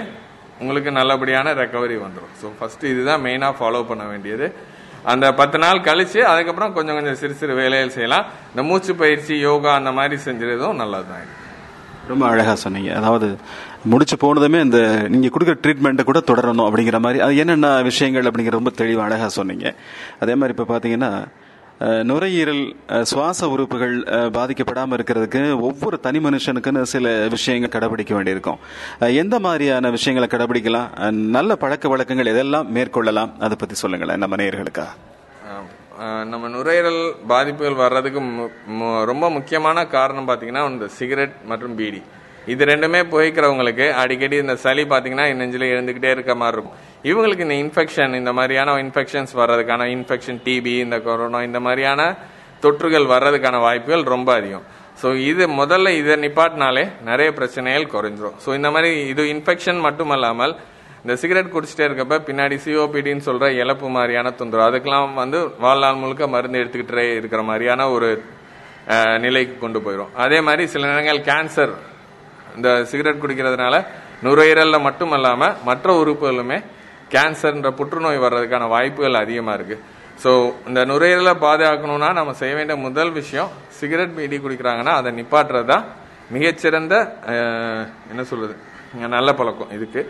உங்களுக்கு 0.61 0.91
நல்லபடியான 0.99 1.53
ரெக்கவரி 1.61 1.97
வந்துடும் 2.05 2.33
ஸோ 2.41 2.49
ஃபஸ்ட்டு 2.59 2.91
இதுதான் 2.93 3.23
மெயினாக 3.27 3.53
ஃபாலோ 3.59 3.81
பண்ண 3.91 4.03
வேண்டியது. 4.11 4.47
அந்த 5.13 5.25
பத்து 5.39 5.57
நாள் 5.63 5.85
கழிச்சு 5.87 6.19
அதுக்கப்புறம் 6.31 6.73
கொஞ்சம் 6.77 6.97
கொஞ்சம் 6.97 7.17
சிறு 7.21 7.33
சிறு 7.41 7.53
வேலைகள் 7.59 7.95
செய்யலாம். 7.97 8.25
இந்த 8.51 8.63
மூச்சு 8.69 8.93
பயிற்சி 9.01 9.33
யோகா 9.47 9.73
அந்த 9.79 9.91
மாதிரி 9.99 10.15
செஞ்சுறதும் 10.27 10.79
நல்லதுதான். 10.81 11.27
ரொம்ப 12.11 12.25
அழகா 12.31 12.53
சொன்னீங்க. 12.65 12.91
அதாவது 12.99 13.27
முடிச்சு 13.91 14.15
போனதுமே 14.21 14.59
இந்த 14.67 14.79
நீங்க 15.13 15.29
கொடுக்குற 15.33 15.55
ட்ரீட்மெண்ட்டை 15.63 16.03
கூட 16.09 16.19
தொடரணும் 16.29 16.67
அப்படிங்கிற 16.67 16.99
மாதிரி. 17.05 17.19
அது 17.25 17.41
என்னென்ன 17.43 17.69
விஷயங்கள் 17.89 18.27
அப்படிங்கிற 18.29 18.55
ரொம்ப 18.59 18.71
தெளிவாக 18.81 19.07
அழகா 19.07 19.27
சொன்னீங்க. 19.39 19.67
அதே 20.23 20.35
மாதிரி 20.35 20.55
இப்போ 20.55 20.65
பார்த்தீங்கன்னா 20.73 21.11
நுரையீரல் 21.79 22.75
சுவாச 23.01 23.49
உறுப்புகள் 23.49 23.99
பாதிக்கப்படாமல் 24.03 24.99
இருக்கிறதுக்கு 24.99 25.59
ஒவ்வொரு 25.59 25.99
தனி 25.99 26.17
மனுஷனுக்குன்னு 26.17 26.81
சில 26.81 27.27
விஷயங்கள் 27.27 27.81
கடைபிடிக்க 27.81 28.13
வேண்டியிருக்கும். 28.13 28.57
எந்த 28.99 29.39
மாதிரியான 29.39 29.89
விஷயங்களை 29.89 30.45
கடைபிடிக்கலாம்? 30.45 31.11
நல்ல 31.11 31.55
பழக்க 31.55 31.89
வழக்கங்கள் 31.89 32.25
எதெல்லாம் 32.25 32.65
மேற்கொள்ளலாம்? 32.73 33.31
அதை 33.39 33.57
பற்றி 33.59 33.75
சொல்லுங்களேன் 33.75 34.17
நம்ம 34.17 34.35
நேயர்களுக்கா 34.35 34.87
நம்ம 36.25 36.47
நுரையீரல் 36.47 37.15
பாதிப்புகள் 37.27 37.73
வர்றதுக்கு 37.73 38.21
மு- 38.21 39.03
ரொம்ப 39.03 39.29
முக்கியமான 39.29 39.85
காரணம் 39.85 40.27
பார்த்தீங்கன்னா 40.27 40.69
இந்த 40.69 40.87
சிகரெட் 40.87 41.33
மற்றும் 41.45 41.75
பீடி. 41.75 42.01
இது 42.45 42.65
ரெண்டுமே 42.65 43.03
புகைக்கிறவங்களுக்கு 43.11 43.91
அடிக்கடி 43.91 44.35
இந்த 44.35 44.55
சளி 44.55 44.83
பார்த்தீங்கன்னா 44.83 45.35
நெஞ்சில் 45.35 45.61
எழுந்துக்கிட்டே 45.61 46.11
இருக்க 46.11 46.35
மாதிரி 46.35 46.61
இருக்கும். 46.61 46.86
இவங்களுக்கு 47.09 47.45
இந்த 47.47 47.57
இன்ஃபெக்ஷன் 47.63 48.13
இந்த 48.19 48.31
மாதிரியான 48.37 48.75
இன்ஃபெக்ஷன்ஸ் 48.85 49.33
வர்றதுக்கான 49.41 49.87
இன்ஃபெக்ஷன் 49.95 50.39
டிபி 50.45 50.73
இந்த 50.85 50.97
கொரோனா 51.07 51.39
இந்த 51.49 51.59
மாதிரியான 51.65 52.01
தொற்றுகள் 52.63 53.05
வர்றதுக்கான 53.13 53.57
வாய்ப்புகள் 53.65 54.03
ரொம்ப 54.13 54.29
அதிகம். 54.39 54.65
ஸோ 55.01 55.07
இது 55.31 55.43
முதல்ல 55.59 55.87
இதை 56.01 56.15
நிப்பாட்டினாலே 56.23 56.83
நிறைய 57.09 57.29
பிரச்சனைகள் 57.39 57.91
குறைஞ்சிரும். 57.95 58.37
ஸோ 58.43 58.49
இந்த 58.59 58.69
மாதிரி 58.75 58.89
இது 59.11 59.23
இன்ஃபெக்ஷன் 59.33 59.79
மட்டும் 59.87 60.13
இல்லாமல் 60.15 60.53
இந்த 61.03 61.15
சிகரெட் 61.21 61.51
குடிச்சிட்டே 61.55 61.83
இருக்கப்ப 61.87 62.15
பின்னாடி 62.29 62.55
சிஓபிடின்னு 62.63 63.25
சொல்கிற 63.27 63.49
இழப்பு 63.61 63.87
மாதிரியான 63.97 64.31
தொந்தரவு 64.39 64.65
அதுக்கெலாம் 64.69 65.13
வந்து 65.21 65.39
வாழ்நாள் 65.65 65.99
முழுக்க 66.01 66.27
மருந்து 66.35 66.61
எடுத்துக்கிட்டே 66.61 67.05
இருக்கிற 67.19 67.41
மாதிரியான 67.49 67.85
ஒரு 67.97 68.09
நிலைக்கு 69.25 69.55
கொண்டு 69.61 69.79
போயிடும் 69.85 70.11
அதே 70.23 70.39
மாதிரி 70.47 70.63
சில 70.73 70.87
நேரங்கள் 70.89 71.21
கேன்சர் 71.29 71.73
இந்த 72.57 72.69
சிகரெட் 72.91 73.21
குடிக்கிறதுனால 73.23 73.75
நுரையீரலில் 74.25 74.85
மட்டும் 74.87 75.13
இல்லாமல் 75.17 75.55
மற்ற 75.69 75.93
உறுப்புகளுமே 76.01 76.57
கேன்சர்ன்ற 77.13 77.69
புற்றுநோய் 77.79 78.23
வர்றதுக்கான 78.25 78.67
வாய்ப்புகள் 78.75 79.21
அதிகமாக 79.23 79.57
இருக்குது 79.59 79.83
ஸோ 80.23 80.31
இந்த 80.69 80.81
நுரையீரலை 80.91 81.33
பாதுகாக்கணும்னா 81.45 82.09
நம்ம 82.19 82.31
செய்ய 82.41 82.53
வேண்டிய 82.59 82.75
முதல் 82.85 83.11
விஷயம் 83.19 83.49
சிகரெட் 83.79 84.15
பீடி 84.17 84.37
குடிக்கிறாங்கன்னா 84.43 84.93
அதை 84.99 85.09
நிப்பாட்டுறது 85.19 85.67
தான் 85.73 85.83
மிகச்சிறந்த 86.35 86.95
என்ன 88.11 88.23
சொல்றது 88.31 88.55
நல்ல 89.15 89.29
பழக்கம் 89.39 89.73
இதுக்கு. 89.75 90.01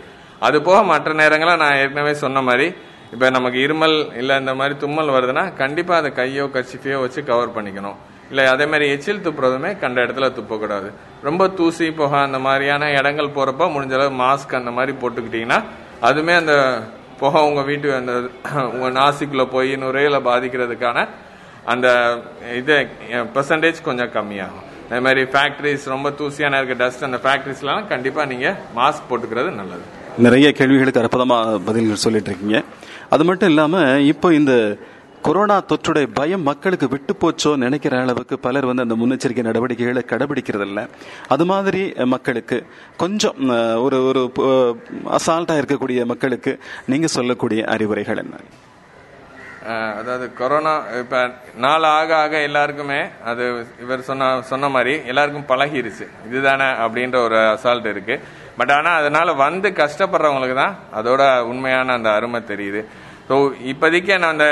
அது 0.46 0.56
போக 0.66 0.78
மற்ற 0.90 1.12
நேரங்களில் 1.20 1.60
நான் 1.62 1.78
ஏற்கனவே 1.82 2.12
சொன்ன 2.22 2.42
மாதிரி 2.48 2.66
இப்போ 3.14 3.26
நமக்கு 3.36 3.58
இருமல் 3.66 3.96
இல்லை 4.20 4.34
இந்த 4.42 4.52
மாதிரி 4.60 4.74
தும்மல் 4.82 5.12
வருதுன்னா 5.16 5.44
கண்டிப்பாக 5.60 6.00
அதை 6.02 6.10
கையோ 6.18 6.44
கச்சிஃபியோ 6.56 6.98
வச்சு 7.04 7.20
கவர் 7.30 7.54
பண்ணிக்கணும். 7.56 7.98
இல்லை 8.30 8.44
அதே 8.54 8.64
மாதிரி 8.72 8.86
எச்சில் 8.94 9.22
துப்புறதுமே 9.26 9.70
கண்ட 9.82 9.98
இடத்துல 10.06 10.26
துப்பக்கூடாது. 10.38 10.88
ரொம்ப 11.28 11.42
தூசி 11.58 11.86
புகை 12.00 12.18
அந்த 12.28 12.40
மாதிரியான 12.46 12.90
இடங்கள் 12.98 13.34
போகிறப்ப 13.36 13.68
முடிஞ்ச 13.74 13.94
அளவு 13.98 14.12
மாஸ்க் 14.24 14.58
அந்த 14.60 14.72
மாதிரி 14.78 14.94
போட்டுக்கிட்டிங்கன்னா 15.02 15.60
அதுவுமே 16.06 16.34
அந்த 16.42 16.54
புகை 17.20 17.40
உங்கள் 17.48 17.66
வீட்டு 17.68 17.88
அந்த 18.00 18.12
உங்கள் 18.74 18.96
நாசிக்குள்ளே 18.98 19.46
போய் 19.54 19.72
நுரையில 19.84 20.16
பாதிக்கிறதுக்கான 20.28 20.98
அந்த 21.72 21.86
இது 22.60 22.74
பெர்சன்டேஜ் 23.36 23.86
கொஞ்சம் 23.88 24.12
கம்மியாகும். 24.16 24.66
அதே 24.88 25.00
மாதிரி 25.06 25.22
ஃபேக்ட்ரிஸ் 25.32 25.86
ரொம்ப 25.94 26.08
தூசியான 26.18 26.58
இருக்க 26.60 26.74
டஸ்ட் 26.82 27.06
அந்த 27.08 27.18
ஃபேக்ட்ரிஸ்லாம் 27.24 27.88
கண்டிப்பாக 27.92 28.26
நீங்கள் 28.32 28.56
மாஸ்க் 28.78 29.08
போட்டுக்கிறது 29.08 29.50
நல்லது. 29.60 29.84
நிறைய 30.26 30.46
கேள்விகளுக்கு 30.60 31.02
அற்புதமாக 31.02 31.58
பதில்கள் 31.66 32.04
சொல்லிட்டு 32.04 32.30
இருக்கீங்க. 32.32 32.60
அது 33.14 33.24
மட்டும் 33.28 33.50
இல்லாமல் 33.52 34.04
இப்போ 34.12 34.28
இந்த 34.38 34.54
கொரோனா 35.26 35.56
தொற்றுடைய 35.70 36.06
பயம் 36.18 36.44
மக்களுக்கு 36.48 36.86
விட்டு 36.92 37.12
போச்சோ 37.22 37.50
நினைக்கிற 37.62 37.94
அளவுக்கு 38.04 38.36
பலர் 38.44 38.68
வந்து 38.68 38.84
அந்த 38.86 38.96
முன்னெச்சரிக்கை 39.00 39.42
நடவடிக்கைகளை 39.48 40.02
கடைபிடிக்கிறதில்ல. 40.12 40.82
அது 41.34 41.44
மாதிரி 41.50 41.82
மக்களுக்கு 42.14 42.56
கொஞ்சம் 43.02 43.38
ஒரு 43.86 43.98
ஒரு 44.10 44.22
அசால்ட்டாக 45.18 45.60
இருக்கக்கூடிய 45.62 46.06
மக்களுக்கு 46.12 46.54
நீங்கள் 46.92 47.14
சொல்லக்கூடிய 47.16 47.62
அறிவுரைகள் 47.74 48.22
என்ன? 48.24 48.42
அதாவது 50.00 50.26
கொரோனா 50.40 50.74
இப்போ 51.00 51.18
நாள் 51.64 51.86
ஆக 51.96 52.10
ஆக 52.24 52.34
எல்லாருக்குமே 52.48 53.00
அது 53.30 53.44
இவர் 53.84 54.06
சொன்ன 54.10 54.28
சொன்ன 54.50 54.68
மாதிரி 54.76 54.94
எல்லாருக்கும் 55.10 55.50
பழகிருச்சு. 55.50 56.06
இதுதானே 56.28 56.68
அப்படின்ற 56.84 57.18
ஒரு 57.26 57.38
அசால்ட் 57.54 57.90
இருக்குது 57.94 58.22
பட் 58.60 58.72
ஆனால் 58.76 58.98
அதனால் 59.00 59.40
வந்து 59.44 59.70
கஷ்டப்படுறவங்களுக்கு 59.82 60.56
தான் 60.62 60.78
அதோட 61.00 61.22
உண்மையான 61.50 61.92
அந்த 61.98 62.08
அருமை 62.18 62.40
தெரியுது. 62.52 62.82
ஸோ 63.28 63.36
இப்போதைக்கு 63.70 64.12
நான் 64.20 64.34
அந்த 64.34 64.46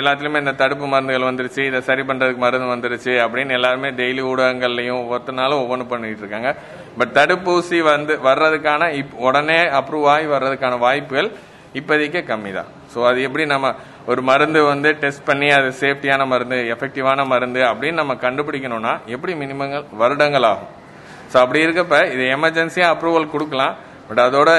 எல்லாத்துலேயுமே 0.00 0.40
இந்த 0.42 0.52
தடுப்பு 0.60 0.86
மருந்துகள் 0.90 1.28
வந்துருச்சு 1.28 1.62
இதை 1.68 1.78
சரி 1.88 2.02
பண்ணுறதுக்கு 2.08 2.42
மருந்து 2.44 2.68
வந்துருச்சு 2.72 3.12
அப்படின்னு 3.24 3.56
எல்லாருமே 3.58 3.88
டெய்லி 4.00 4.22
ஊடகங்கள்லையும் 4.32 5.00
ஒவ்வொரு 5.04 5.34
நாளும் 5.40 5.62
ஒவ்வொன்று 5.62 5.86
பண்ணிட்டு 5.92 6.22
இருக்காங்க. 6.24 6.50
பட் 6.98 7.14
தடுப்பூசி 7.18 7.78
வந்து 7.88 8.14
வர்றதுக்கான 8.28 8.90
இப் 9.00 9.16
உடனே 9.26 9.58
அப்ரூவ் 9.80 10.06
ஆகி 10.14 10.28
வர்றதுக்கான 10.34 10.78
வாய்ப்புகள் 10.86 11.30
இப்போதைக்கே 11.80 12.22
கம்மி 12.30 12.50
தான் 12.58 12.70
ஸோ 12.92 12.98
அது 13.10 13.18
எப்படி 13.26 13.44
நம்ம 13.54 13.66
ஒரு 14.10 14.20
மருந்து 14.30 14.60
வந்து 14.70 14.88
டெஸ்ட் 15.02 15.26
பண்ணி 15.28 15.48
அது 15.58 15.68
சேஃப்டியான 15.82 16.22
மருந்து 16.32 16.56
எஃபெக்டிவான 16.74 17.26
மருந்து 17.32 17.60
அப்படின்னு 17.70 18.00
நம்ம 18.02 18.14
கண்டுபிடிக்கணும்னா 18.24 18.94
எப்படி 19.16 19.34
மினிமங்கள் 19.42 19.84
வருடங்கள் 20.02 20.48
ஆகும் 20.52 20.72
ஸோ 21.32 21.38
அப்படி 21.44 21.60
இருக்கப்ப 21.66 21.98
இது 22.14 22.24
எமர்ஜென்சியாக 22.36 22.94
அப்ரூவல் 22.94 23.32
கொடுக்கலாம் 23.34 23.74
பட் 24.08 24.24
அதோட 24.26 24.50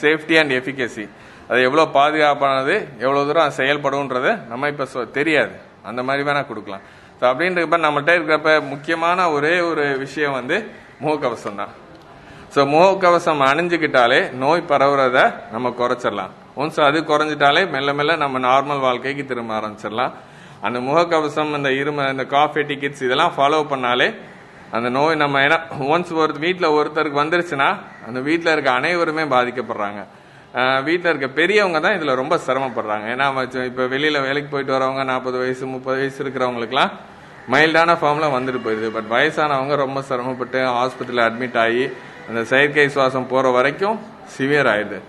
சேஃப்டி 0.00 0.36
அண்ட் 0.40 0.54
எஃபிகசி 0.56 1.04
அது 1.54 1.62
எவ்வளோ 1.68 1.82
பாதுகாப்பானது 1.96 2.74
எவ்வளோ 3.04 3.20
தூரம் 3.26 3.44
அது 3.46 3.58
செயல்படும்ன்றது 3.58 4.30
நம்ம 4.50 4.68
இப்போ 4.72 4.84
சொ 4.92 5.02
தெரியாது. 5.16 5.54
அந்த 5.88 6.00
மாதிரி 6.08 6.22
வேணால் 6.28 6.48
கொடுக்கலாம். 6.50 6.84
ஸோ 7.18 7.24
அப்படின்றப்ப 7.30 7.78
நம்மகிட்ட 7.84 8.12
இருக்கிறப்ப 8.16 8.52
முக்கியமான 8.70 9.26
ஒரே 9.36 9.52
ஒரு 9.70 9.84
விஷயம் 10.04 10.36
வந்து 10.38 10.56
முகக்கவசம் 11.02 11.60
தான். 11.60 11.72
ஸோ 12.54 12.60
முகக்கவசம் 12.72 13.44
அணிஞ்சுக்கிட்டாலே 13.50 14.18
நோய் 14.42 14.68
பரவுறத 14.72 15.18
நம்ம 15.54 15.72
குறைச்சிடலாம். 15.80 16.32
ஒன்ஸ் 16.62 16.80
அது 16.88 16.98
குறைஞ்சிட்டாலே 17.10 17.62
மெல்ல 17.74 17.92
மெல்ல 17.98 18.16
நம்ம 18.24 18.42
நார்மல் 18.48 18.82
வாழ்க்கைக்கு 18.86 19.24
திரும்ப 19.30 19.54
ஆரம்பிச்சிடலாம். 19.58 20.12
அந்த 20.66 20.78
முகக்கவசம் 20.88 21.54
இந்த 21.60 21.70
இரும 21.82 22.08
இந்த 22.14 22.26
காஃபி 22.36 22.62
டிக்கெட்ஸ் 22.72 23.06
இதெல்லாம் 23.06 23.34
ஃபாலோ 23.38 23.62
பண்ணாலே 23.74 24.08
அந்த 24.76 24.88
நோய் 24.98 25.22
நம்ம 25.22 25.40
ஏன்னா 25.46 25.58
ஒன்ஸ் 25.94 26.12
ஒரு 26.24 26.32
வீட்டில் 26.44 26.74
ஒருத்தருக்கு 26.78 27.22
வந்துருச்சுன்னா 27.22 27.70
அந்த 28.08 28.18
வீட்டில் 28.28 28.54
இருக்க 28.54 28.70
அனைவருமே 28.80 29.24
பாதிக்கப்படுறாங்க. 29.36 30.00
வீட்டில் 30.86 31.10
இருக்க 31.12 31.28
பெரியவங்க 31.38 31.78
தான் 31.84 31.96
இதில் 31.98 32.18
ரொம்ப 32.20 32.34
சிரமப்படுறாங்க. 32.46 33.06
ஏன்னா 33.14 33.26
இப்போ 33.70 33.84
வெளியில் 33.94 34.24
வேலைக்கு 34.26 34.50
போயிட்டு 34.52 34.76
வரவங்க 34.76 35.04
நாற்பது 35.10 35.36
வயசு 35.42 35.64
முப்பது 35.74 35.98
வயசு 36.02 36.18
இருக்கிறவங்களுக்குலாம் 36.24 36.92
மைல்டான 37.54 37.96
ஃபார்மில் 38.00 38.34
வந்துட்டு 38.34 38.60
போயிடுது 38.66 38.90
பட் 38.96 39.10
வயசானவங்க 39.14 39.74
ரொம்ப 39.84 40.02
சிரமப்பட்டு 40.10 40.60
ஹாஸ்பிட்டலில் 40.78 41.24
அட்மிட் 41.26 41.58
ஆகி 41.64 41.84
அந்த 42.28 42.42
செயற்கை 42.52 42.86
சுவாசம் 42.94 43.30
போகிற 43.32 43.50
வரைக்கும் 43.56 43.98
சிவியர் 44.36 44.70
ஆயிடுது 44.74 45.00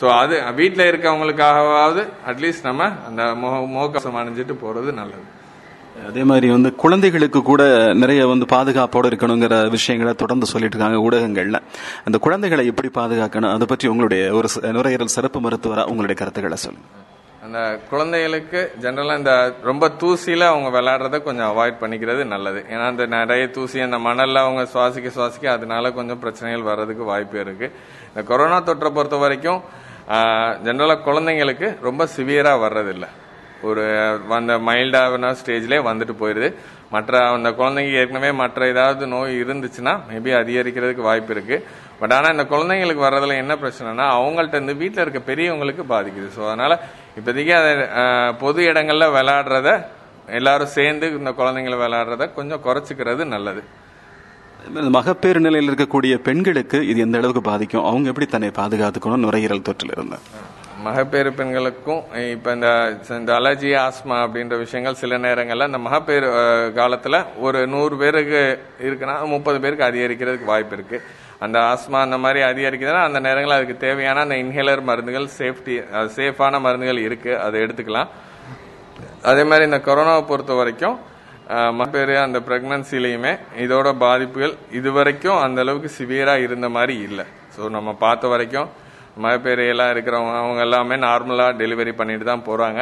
ஸோ 0.00 0.06
அது 0.22 0.36
வீட்டில் 0.60 0.88
இருக்கவங்களுக்காகவாவது 0.90 2.02
அட்லீஸ்ட் 2.30 2.68
நம்ம 2.68 2.88
அந்த 3.08 3.22
முக 3.42 3.52
முகக்கவசம் 3.74 4.18
அணிஞ்சிட்டு 4.22 4.54
போகிறது 4.62 4.92
நல்லது. 5.00 5.26
அதே 6.08 6.24
மாதிரி 6.24 6.50
வந்து 6.50 6.74
குழந்தைகளுக்கு 6.74 7.42
கூட 7.42 7.92
நிறைய 7.94 8.26
வந்து 8.26 8.46
பாதுகாப்போடு 8.46 9.06
இருக்கணுங்கிற 9.06 9.70
விஷயங்களை 9.70 10.14
தொடர்ந்து 10.14 10.46
சொல்லிட்டு 10.46 10.78
இருக்காங்க 10.78 11.10
ஊடகங்கள்ல. 11.10 11.60
அந்த 12.04 12.18
குழந்தைகளை 12.18 12.66
எப்படி 12.66 12.90
பாதுகாக்கணும்? 12.94 13.52
அதை 13.52 13.66
பற்றி 13.66 13.88
உங்களுடைய 13.88 14.32
ஒரு 14.32 14.48
ச- 14.54 14.72
நுரையீரல் 14.72 15.06
சிறப்பு 15.06 15.40
மருத்துவராக 15.40 15.88
உங்களுடைய 15.88 16.20
கருத்துக்களை 16.20 16.56
சொல்லுங்க. 16.56 16.88
அந்த 17.42 17.80
குழந்தைகளுக்கு 17.90 18.72
ஜென்ரலாக 18.80 19.18
இந்த 19.18 19.54
ரொம்ப 19.62 19.90
தூசியில் 20.00 20.46
அவங்க 20.46 20.80
விளையாடுறத 20.80 21.22
கொஞ்சம் 21.22 21.56
அவாய்ட் 21.56 21.82
பண்ணிக்கிறது 21.82 22.24
நல்லது. 22.26 22.64
ஏன்னா 22.70 22.86
அந்த 22.86 23.06
நிறைய 23.06 23.46
தூசி 23.46 23.80
அந்த 23.80 23.98
மணலில் 23.98 24.36
அவங்க 24.36 24.68
சுவாசிக்க 24.74 25.10
சுவாசிக்க 25.16 25.46
அதனால 25.46 25.92
கொஞ்சம் 25.92 26.18
பிரச்சனைகள் 26.18 26.62
வர்றதுக்கு 26.62 27.04
வாய்ப்பு 27.04 27.40
இருக்கு. 27.40 27.72
இந்த 28.08 28.22
கொரோனா 28.22 28.62
தொற்றை 28.62 28.90
பொறுத்த 28.90 29.16
வரைக்கும் 29.16 29.60
ஜென்ரலாக 30.64 30.98
குழந்தைங்களுக்கு 31.06 31.80
ரொம்ப 31.80 32.08
சிவியராக 32.16 32.58
வர்றதில்லை. 32.58 33.08
ஒரு 33.68 33.84
அந்த 34.38 34.54
மைல்டான 34.68 35.32
ஸ்டேஜ்லேயே 35.40 35.80
வந்துட்டு 35.88 36.14
போயிடுது 36.22 36.48
மற்ற 36.94 37.20
அந்த 37.36 37.50
குழந்தைங்க 37.58 38.00
ஏற்கனவே 38.00 38.30
மற்ற 38.40 38.66
ஏதாவது 38.72 39.04
நோய் 39.14 39.32
இருந்துச்சுன்னா 39.44 39.92
மேபி 40.08 40.32
அதிகரிக்கிறதுக்கு 40.40 41.08
வாய்ப்பு 41.08 41.32
இருக்கு. 41.36 41.56
பட் 42.00 42.14
ஆனால் 42.16 42.34
இந்த 42.34 42.44
குழந்தைங்களுக்கு 42.52 43.02
வர்றதுல 43.06 43.36
என்ன 43.42 43.52
பிரச்சனைனா 43.62 44.06
அவங்கள்ட்ட 44.18 44.58
இருந்து 44.58 44.74
வீட்டில் 44.82 45.04
இருக்க 45.04 45.20
பெரியவங்களுக்கு 45.30 45.84
பாதிக்குது. 45.94 46.28
ஸோ 46.36 46.42
அதனால 46.50 46.72
இப்போதைக்கு 47.18 47.54
அதை 47.60 47.72
பொது 48.42 48.60
இடங்களில் 48.70 49.14
விளையாடுறத 49.16 49.70
எல்லாரும் 50.38 50.74
சேர்ந்து 50.76 51.06
இந்த 51.20 51.32
குழந்தைங்களை 51.40 51.78
விளையாடுறத 51.84 52.26
கொஞ்சம் 52.38 52.64
குறைச்சிக்கிறது 52.66 53.24
நல்லது. 53.34 53.62
மகப்பேறு 54.96 55.40
நிலையில் 55.46 55.70
இருக்கக்கூடிய 55.70 56.14
பெண்களுக்கு 56.26 56.78
இது 56.90 56.98
எந்த 57.06 57.18
அளவுக்கு 57.20 57.42
பாதிக்கும்? 57.48 57.86
அவங்க 57.88 58.06
எப்படி 58.12 58.28
தன்னை 58.34 58.50
பாதுகாத்துக்கணும் 58.60 59.24
நுரையீரல் 59.24 59.66
தொற்றில் 59.68 59.94
இருந்து 59.96 60.18
மகப்பேறு 60.84 61.30
பெண்களுக்கும் 61.38 62.00
இப்போ 62.34 62.50
இந்த 62.56 62.68
இந்த 63.18 63.30
அலர்ஜி 63.38 63.70
ஆஸ்மா 63.82 64.16
அப்படின்ற 64.24 64.54
விஷயங்கள் 64.62 64.98
சில 65.02 65.18
நேரங்களில் 65.24 65.68
இந்த 65.70 65.80
மகப்பேறு 65.86 66.28
காலத்தில் 66.78 67.18
ஒரு 67.46 67.58
நூறு 67.74 67.94
பேருக்கு 68.02 68.42
இருக்குன்னா 68.86 69.14
முப்பது 69.34 69.58
பேருக்கு 69.64 69.86
அதிகரிக்கிறதுக்கு 69.88 70.50
வாய்ப்பு 70.52 70.76
இருக்குது 70.78 71.04
அந்த 71.44 71.56
ஆஸ்மா 71.72 71.98
அந்த 72.06 72.16
மாதிரி 72.24 72.40
அதிகரிக்குதுன்னா 72.50 73.02
அந்த 73.08 73.20
நேரங்களில் 73.26 73.58
அதுக்கு 73.58 73.76
தேவையான 73.86 74.22
அந்த 74.26 74.36
இன்ஹேலர் 74.42 74.82
மருந்துகள் 74.90 75.26
சேஃப்டி 75.38 75.74
சேஃபான 76.18 76.60
மருந்துகள் 76.66 77.00
இருக்குது 77.08 77.40
அதை 77.46 77.56
எடுத்துக்கலாம். 77.64 78.10
அதே 79.30 79.42
மாதிரி 79.50 79.64
இந்த 79.70 79.80
கொரோனாவை 79.88 80.22
பொறுத்த 80.30 80.54
வரைக்கும் 80.60 80.96
மகப்பேறு 81.78 82.14
அந்த 82.26 82.38
ப்ரெக்னன்சிலையுமே 82.48 83.32
இதோட 83.64 83.88
பாதிப்புகள் 84.04 84.54
இது 84.78 84.90
வரைக்கும் 84.98 85.40
அந்தளவுக்கு 85.46 85.90
சிவியராக 85.98 86.46
இருந்த 86.46 86.68
மாதிரி 86.76 86.94
இல்லை. 87.08 87.26
ஸோ 87.56 87.68
நம்ம 87.76 87.90
பார்த்த 88.04 88.28
வரைக்கும் 88.32 88.70
மகப்பேறையெல்லாம் 89.22 89.90
இருக்கிறவங்க 89.94 90.36
அவங்க 90.42 90.60
எல்லாமே 90.66 90.96
நார்மலாக 91.08 91.58
டெலிவரி 91.60 91.92
பண்ணிட்டு 92.00 92.26
தான் 92.30 92.46
போகிறாங்க 92.48 92.80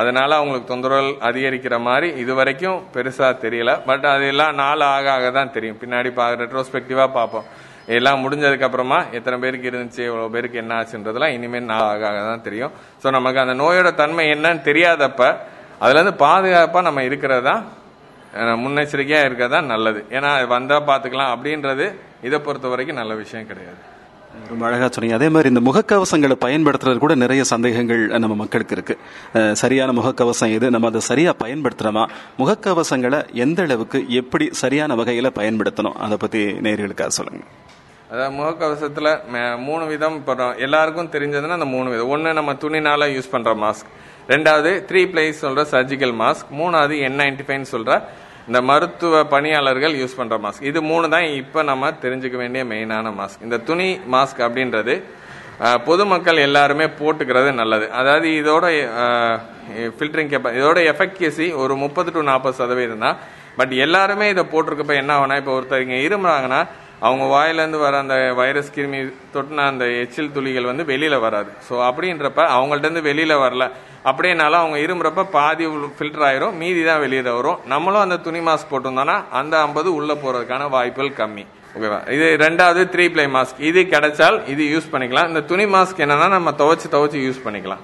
அதனால் 0.00 0.36
அவங்களுக்கு 0.38 0.70
தொந்தரவுகள் 0.70 1.10
அதிகரிக்கிற 1.28 1.76
மாதிரி 1.88 2.08
இது 2.22 2.32
வரைக்கும் 2.38 2.78
பெருசாக 2.94 3.34
தெரியல. 3.44 3.70
பட் 3.88 4.06
அது 4.14 4.24
எல்லாம் 4.32 4.56
நாள் 4.62 4.84
ஆக 4.94 5.06
ஆக 5.16 5.28
தான் 5.38 5.52
தெரியும். 5.56 5.78
பின்னாடி 5.82 6.10
பார்க்க 6.18 6.42
ரெட்ரோஸ்பெக்டிவாக 6.44 7.10
பார்ப்போம். 7.18 7.46
எல்லாம் 7.96 8.22
முடிஞ்சதுக்கப்புறமா 8.24 8.98
எத்தனை 9.18 9.36
பேருக்கு 9.44 9.70
இருந்துச்சு 9.70 10.02
இவ்வளோ 10.08 10.26
பேருக்கு 10.34 10.60
என்ன 10.62 10.74
ஆச்சுன்றதெல்லாம் 10.80 11.34
இனிமேல் 11.36 11.70
நாள் 11.72 11.86
ஆக 11.92 12.04
ஆக 12.10 12.20
தான் 12.30 12.44
தெரியும். 12.48 12.74
ஸோ 13.02 13.06
நமக்கு 13.18 13.42
அந்த 13.44 13.56
நோயோட 13.62 13.88
தன்மை 14.02 14.26
என்னன்னு 14.34 14.66
தெரியாதப்ப 14.70 15.22
அதுலேருந்து 15.84 16.16
பாதுகாப்பாக 16.26 16.86
நம்ம 16.88 17.02
இருக்கிறது 17.10 17.44
தான் 17.50 17.62
முன்னெச்சரிக்கையாக 18.62 19.26
இருக்கிறது 19.28 19.54
தான் 19.56 19.72
நல்லது. 19.72 20.00
ஏன்னா 20.16 20.30
அது 20.38 20.46
பார்த்துக்கலாம். 20.90 21.32
அப்படின்றது 21.34 21.88
இதை 22.28 22.38
பொறுத்த 22.46 22.68
வரைக்கும் 22.74 23.02
நல்ல 23.02 23.14
விஷயம் 23.24 23.50
கிடையாது. 23.52 23.82
ரொம்ப 24.50 24.62
அழகா 24.68 24.86
சொன்னீங்க. 24.94 25.16
அதே 25.18 25.28
மாதிரி 25.34 25.50
இந்த 25.52 25.62
முகக்கவசங்களை 25.68 26.36
பயன்படுத்துறது 26.44 26.98
கூட 27.04 27.14
நிறைய 27.22 27.42
சந்தேகங்கள் 27.52 28.02
நம்ம 28.22 28.34
மக்களுக்கு 28.42 28.74
இருக்கு. 28.76 28.94
சரியான 29.62 29.92
முகக்கவசம் 29.98 30.54
எது? 30.56 30.66
நம்ம 30.74 30.88
அதை 30.92 31.02
சரியாக 31.10 31.36
பயன்படுத்துறோமா 31.44 32.04
முகக்கவசங்களை 32.40 33.20
எந்த 33.44 33.62
அளவுக்கு 33.66 34.00
எப்படி 34.20 34.48
சரியான 34.62 34.94
வகையில் 35.00 35.36
பயன்படுத்தணும்? 35.40 35.96
அதை 36.06 36.18
பற்றி 36.24 36.42
நேர்களுக்காக 36.66 37.12
சொல்லுங்க. 37.18 37.44
அதாவது 38.12 38.34
முகக்கவசத்தில் 38.40 39.12
மூணு 39.68 39.84
விதம் 39.92 40.16
இப்போ 40.20 40.46
எல்லாருக்கும் 40.66 41.12
தெரிஞ்சதுன்னா 41.14 41.56
அந்த 41.58 41.70
மூணு 41.76 41.88
விதம். 41.92 42.10
ஒன்று 42.14 42.38
நம்ம 42.40 42.52
துணினால 42.64 43.08
யூஸ் 43.14 43.32
பண்ணுற 43.32 43.54
மாஸ்க் 43.64 43.88
ரெண்டாவது 44.32 44.70
த்ரீ 44.90 45.00
பிளேஸ் 45.12 45.40
சொல்கிற 45.44 45.62
சர்ஜிக்கல் 45.72 46.14
மாஸ்க் 46.20 46.52
மூணாவது 46.60 46.94
என் 47.06 47.18
நைன்டி 47.22 47.44
ஃபைவ்னு 47.46 47.72
சொல்கிற 47.72 47.96
இந்த 48.48 48.58
மருத்துவ 48.70 49.20
பணியாளர்கள் 49.34 49.94
யூஸ் 50.00 50.16
பண்ணுற 50.20 50.36
மாஸ்க் 50.44 50.66
இது 50.70 50.78
மூணு 50.90 51.06
தான் 51.14 51.26
இப்போ 51.42 51.60
நம்ம 51.70 51.92
தெரிஞ்சுக்க 52.04 52.36
வேண்டிய 52.42 52.62
மெயினான 52.72 53.12
மாஸ்க் 53.20 53.44
இந்த 53.46 53.58
துணி 53.68 53.88
மாஸ்க் 54.14 54.42
அப்படின்றது 54.46 54.94
பொதுமக்கள் 55.88 56.38
எல்லாருமே 56.46 56.86
போட்டுக்கிறது 57.00 57.50
நல்லது. 57.58 57.86
அதாவது 57.98 58.28
இதோட 58.40 58.64
ஃபில்டரிங் 59.98 60.30
கேப்ப 60.32 60.52
இதோட 60.60 60.78
எஃபெக்டிசி 60.92 61.46
ஒரு 61.64 61.74
முப்பது 61.82 62.10
டு 62.16 62.22
நாற்பது 62.30 62.56
சதவீதம் 62.62 63.04
தான். 63.06 63.18
பட் 63.58 63.72
எல்லாருமே 63.84 64.26
இதை 64.34 64.44
போட்டிருக்கப்ப 64.52 64.94
என்ன 65.02 65.12
ஆகுனா 65.18 65.36
இப்போ 65.42 65.52
ஒருத்தர் 65.58 65.92
இருமுறாங்கன்னா 66.06 66.60
அவங்க 67.06 67.24
வாயிலேருந்து 67.34 67.80
வர 67.84 67.94
அந்த 68.04 68.16
வைரஸ் 68.40 68.74
கிருமி 68.74 69.00
தொட்டின 69.34 69.64
அந்த 69.72 69.84
எச்சில் 70.02 70.34
துளிகள் 70.36 70.70
வந்து 70.70 70.84
வெளியில் 70.92 71.24
வராது. 71.26 71.50
ஸோ 71.68 71.74
அப்படின்றப்ப 71.88 72.42
அவங்கள்ட்ட 72.56 72.88
இருந்து 72.88 73.08
வெளியில் 73.08 73.42
வரல. 73.44 73.64
அப்படின்னாலும் 74.08 74.60
அவங்க 74.62 74.78
இருமுறப்ப 74.84 75.22
பாதி 75.34 75.66
ஃபில்டர் 75.98 76.24
ஆயிரும் 76.28 76.56
மீதி 76.62 76.82
தான் 76.88 77.02
வெளியில 77.04 77.28
வரும். 77.36 77.58
நம்மளும் 77.72 78.04
அந்த 78.06 78.16
துணி 78.26 78.40
மாஸ்க் 78.48 78.70
போட்டிருந்தோம்னா 78.72 79.16
அந்த 79.38 79.54
ஐம்பது 79.66 79.88
உள்ள 79.98 80.12
போறதுக்கான 80.24 80.68
வாய்ப்புகள் 80.74 81.18
கம்மி. 81.20 81.44
ஓகேவா 81.76 81.98
இது 82.16 82.26
ரெண்டாவது 82.44 82.82
த்ரீ 82.94 83.04
ப்ளை 83.14 83.26
மாஸ்க் 83.36 83.60
இது 83.68 83.80
கிடைச்சால் 83.92 84.36
இது 84.52 84.64
யூஸ் 84.72 84.90
பண்ணிக்கலாம். 84.94 85.28
இந்த 85.32 85.40
துணி 85.52 85.64
மாஸ்க் 85.74 86.02
என்னன்னா 86.06 86.28
நம்ம 86.36 86.50
துவைச்சு 86.60 86.88
துவைச்சு 86.96 87.20
யூஸ் 87.26 87.40
பண்ணிக்கலாம். 87.46 87.82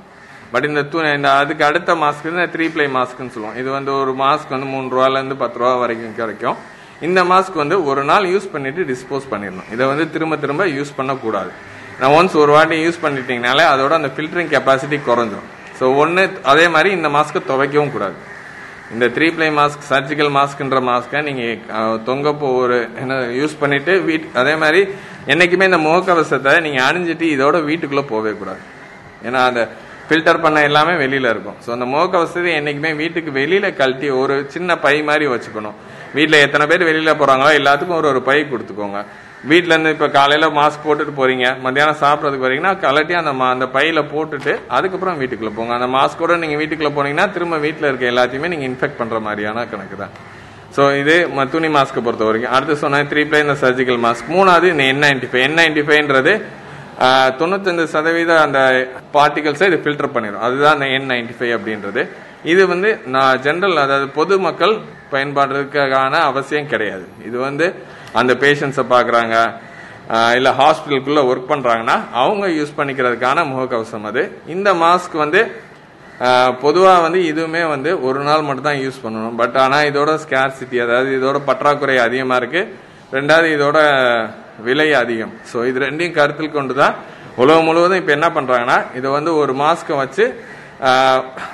பட் 0.52 0.66
இந்த 0.68 0.82
துணி 0.92 1.08
இந்த 1.18 1.30
அதுக்கு 1.40 1.64
அடுத்த 1.70 1.94
மாஸ்க் 2.02 2.28
இந்த 2.32 2.44
த்ரீ 2.54 2.66
ப்ளை 2.74 2.86
மாஸ்க்னு 2.96 3.32
சொல்லுவோம். 3.36 3.56
இது 3.62 3.68
வந்து 3.76 3.92
ஒரு 4.02 4.12
மாஸ்க் 4.22 4.52
வந்து 4.56 4.68
மூணு 4.74 4.88
ரூபாலேருந்து 4.94 5.38
பத்து 5.42 5.58
ரூபா 5.62 5.72
வரைக்கும் 5.82 6.16
கிடைக்கும். 6.20 6.58
இந்த 7.08 7.20
மாஸ்க் 7.32 7.56
வந்து 7.62 7.78
ஒரு 7.90 8.02
நாள் 8.10 8.26
யூஸ் 8.34 8.48
பண்ணிட்டு 8.54 8.82
டிஸ்போஸ் 8.92 9.30
பண்ணிடணும். 9.32 9.68
இதை 9.74 9.84
வந்து 9.92 10.06
திரும்ப 10.16 10.38
திரும்ப 10.44 10.66
யூஸ் 10.78 10.92
பண்ணக்கூடாது. 10.98 11.50
நான் 12.00 12.14
ஒன்ஸ் 12.18 12.36
ஒரு 12.42 12.52
வாட்டி 12.56 12.78
யூஸ் 12.86 13.00
பண்ணிட்டீங்கனாலே 13.06 13.64
அதோட 13.72 13.94
அந்த 14.00 14.10
ஃபில்டரிங் 14.16 14.52
கெப்பாசிட்டி 14.54 14.98
குறைஞ்சிரும். 15.08 15.48
ஸோ 15.80 15.86
ஒன்று 16.02 16.22
அதே 16.52 16.66
மாதிரி 16.76 16.90
இந்த 16.98 17.08
மாஸ்க்கை 17.16 17.42
துவைக்கவும் 17.50 17.94
கூடாது. 17.96 18.16
இந்த 18.94 19.06
த்ரீ 19.16 19.26
ப்ளை 19.34 19.48
மாஸ்க் 19.58 19.84
சர்ஜிக்கல் 19.90 20.30
மாஸ்க்ன்ற 20.36 20.78
மாஸ்க்கை 20.88 21.20
நீங்கள் 21.28 22.00
தொங்கப்போ 22.08 22.48
ஒரு 22.62 22.78
என்ன 23.02 23.18
யூஸ் 23.40 23.60
பண்ணிவிட்டு 23.60 23.92
வீட் 24.08 24.26
அதே 24.40 24.54
மாதிரி 24.62 24.80
என்றைக்குமே 25.32 25.68
இந்த 25.70 25.78
முகக்கவசத்தை 25.84 26.54
நீங்கள் 26.66 26.86
அணிஞ்சிட்டு 26.88 27.26
இதோட 27.34 27.56
வீட்டுக்குள்ளே 27.68 28.04
போகவே 28.10 28.32
கூடாது. 28.40 28.62
ஏன்னா 29.28 29.42
அந்த 29.50 29.62
ஃபில்டர் 30.08 30.42
பண்ண 30.44 30.58
எல்லாமே 30.68 30.94
வெளியில் 31.04 31.30
இருக்கும். 31.32 31.58
ஸோ 31.64 31.68
அந்த 31.76 31.86
முகக்கவசத்தை 31.94 32.52
என்றைக்குமே 32.60 32.90
வீட்டுக்கு 33.02 33.32
வெளியில் 33.40 33.76
கழட்டி 33.80 34.08
ஒரு 34.22 34.36
சின்ன 34.54 34.78
பை 34.84 34.94
மாதிரி 35.08 35.26
வச்சுக்கணும். 35.34 35.76
வீட்டில் 36.16 36.44
எத்தனை 36.46 36.64
பேர் 36.70 36.88
வெளியில் 36.90 37.18
போகிறாங்களோ 37.20 37.50
எல்லாத்துக்கும் 37.60 38.00
ஒரு 38.00 38.08
ஒரு 38.12 38.22
பை 38.28 38.38
கொடுத்துக்கோங்க. 38.52 39.00
வீட்ல 39.44 39.72
இருந்து 39.72 39.90
இப்ப 39.90 40.08
காலையில 40.08 40.46
மாஸ்க் 40.46 40.86
போட்டுட்டு 40.86 41.14
போறீங்க. 41.16 41.60
மத்தியானம் 41.60 41.96
சாப்பிட்றதுக்கு 42.00 42.46
வரீங்கன்னா 42.46 42.72
கலட்டி 42.86 43.12
அந்த 43.12 43.32
மா- 43.32 43.50
அந்த 43.50 43.66
பையில 43.66 44.04
போட்டுட்டு 44.14 44.58
அதுக்கப்புறம் 44.68 45.20
வீட்டுக்குள்ள 45.20 45.52
போங்க. 45.54 45.74
அந்த 45.74 45.86
மாஸ்கோட 45.86 46.38
நீங்க 46.38 46.56
வீட்டுக்குள்ள 46.62 46.90
போனீங்கன்னா 46.98 47.32
திரும்ப 47.32 47.56
வீட்டில் 47.56 47.88
இருக்க 47.88 48.06
எல்லாத்தையுமே 48.06 48.48
நீங்க 48.48 48.66
இன்ஃபெக்ட் 48.66 48.98
பண்ற 48.98 49.20
மாதிரியான 49.20 49.66
கணக்கு 49.66 49.96
தான். 49.96 50.10
ஸோ 50.76 50.98
இது 51.00 51.28
ம- 51.36 51.48
துணி 51.50 51.66
மாஸ்க்கை 51.66 52.00
பொறுத்த 52.04 52.24
வரைக்கும். 52.24 52.52
அடுத்து 52.52 52.76
சொன்ன 52.76 53.02
த்ரீ 53.02 53.24
ப்ளே 53.28 53.40
இந்த 53.40 53.52
சர்ஜிக்கல் 53.52 54.00
மாஸ்க் 54.06 54.30
மூணாவது 54.30 54.62
இந்த 54.62 54.84
N 54.84 55.02
ninety 55.02 55.28
five 55.32 55.40
N 55.40 55.54
ninety 55.54 55.82
ஃபைவ்ன்றது 55.88 56.34
தொண்ணூத்தஞ்சு 57.40 57.84
சதவீத 57.84 58.40
அந்த 58.40 58.58
பார்ட்டிகல்ஸை 59.14 59.66
இது 59.66 59.80
ஃபில்டர் 59.84 60.12
பண்ணிடும் 60.12 60.40
அதுதான் 60.40 60.72
அந்த 60.72 60.86
என் 60.86 61.08
நைன்டி 61.08 61.34
ஃபைவ் 61.38 61.58
அப்படின்றது. 61.58 62.08
இது 62.44 62.66
வந்து 62.66 63.00
நான் 63.06 63.38
ஜென்ரல் 63.38 63.76
அதாவது 63.76 64.08
பொதுமக்கள் 64.08 64.78
பயன்பாடுறதுக்கான 65.12 66.10
அவசியம் 66.10 66.66
கிடையாது. 66.66 67.08
இது 67.26 67.38
வந்து 67.38 67.66
அந்த 68.20 68.32
பேஷண்ட்ஸை 68.42 68.84
பார்க்குறாங்க. 68.94 69.36
இல்லை 70.38 70.52
ஹாஸ்பிட்டலுக்குள்ளே 70.60 71.22
ஒர்க் 71.30 71.50
பண்ணுறாங்கன்னா 71.50 71.96
அவங்க 72.22 72.46
யூஸ் 72.58 72.76
பண்ணிக்கிறதுக்கான 72.78 73.44
முகக்கவசம் 73.50 74.06
அது. 74.10 74.22
இந்த 74.54 74.68
மாஸ்க் 74.84 75.16
வந்து 75.24 75.40
பொதுவாக 76.62 77.04
வந்து 77.04 77.20
இதுவுமே 77.30 77.62
வந்து 77.74 77.90
ஒரு 78.06 78.20
நாள் 78.28 78.46
மட்டும் 78.46 78.68
தான் 78.68 78.80
யூஸ் 78.84 78.98
பண்ணணும். 79.04 79.36
பட் 79.40 79.56
ஆனால் 79.64 79.86
இதோட 79.90 80.10
ஸ்கேர்சிட்டி 80.24 80.78
அதாவது 80.84 81.10
இதோட 81.18 81.38
பற்றாக்குறை 81.50 81.94
அதிகமாக 82.06 82.40
இருக்குது 82.40 82.72
ரெண்டாவது 83.16 83.48
இதோட 83.56 83.78
விலை 84.66 84.88
அதிகம். 85.02 85.32
ஸோ 85.50 85.58
இது 85.70 85.78
ரெண்டையும் 85.86 86.16
கருத்தில் 86.18 86.56
கொண்டு 86.56 86.74
தான் 86.82 86.96
உலகம் 87.42 87.66
முழுவதும் 87.68 88.00
இப்போ 88.00 88.12
என்ன 88.18 88.28
பண்ணுறாங்கன்னா 88.36 88.78
இதை 88.98 89.08
வந்து 89.18 89.32
ஒரு 89.42 89.52
மாஸ்க்கை 89.62 89.96
வச்சு 90.02 90.24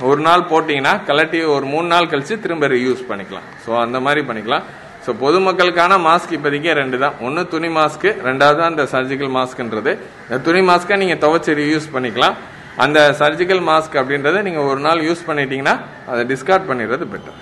ஒரு 0.09 0.21
நாள் 0.27 0.49
போட்டிங்கன்னா 0.51 0.95
கலட்டி 1.11 1.39
ஒரு 1.55 1.67
மூணு 1.75 1.87
நாள் 1.95 2.11
கழித்து 2.11 2.43
திரும்ப 2.47 2.75
யூஸ் 2.87 3.05
பண்ணிக்கலாம். 3.11 3.47
ஸோ 3.65 3.71
அந்த 3.85 4.01
மாதிரி 4.07 4.23
பண்ணிக்கலாம். 4.29 4.67
ஸோ 5.07 5.13
பொதுமக்களுக்கான 5.25 5.99
மாஸ்க் 6.09 6.33
இப்போதைக்கு 6.37 6.71
ரெண்டு 6.81 6.97
தான். 7.03 7.17
ஒன்று 7.27 7.43
துணி 7.55 7.69
மாஸ்க்கு 7.79 8.11
ரெண்டாவது 8.29 8.63
அந்த 8.71 8.85
சர்ஜிக்கல் 8.95 9.33
மாஸ்க்ன்றது 9.39 9.93
இந்த 10.27 10.39
துணி 10.49 10.63
மாஸ்க்கை 10.71 10.97
நீங்கள் 11.03 11.21
துவைச்சி 11.25 11.67
யூஸ் 11.75 11.93
பண்ணிக்கலாம். 11.97 12.37
அந்த 12.85 13.01
சர்ஜிக்கல் 13.21 13.63
மாஸ்க் 13.69 13.95
அப்படின்றத 14.01 14.41
நீங்கள் 14.47 14.67
ஒரு 14.71 14.81
நாள் 14.87 15.07
யூஸ் 15.09 15.23
பண்ணிட்டீங்கன்னா 15.29 15.75
அதை 16.13 16.23
டிஸ்கார்ட் 16.33 16.67
பண்ணிடுறது 16.71 17.05
பெட்டர் 17.13 17.37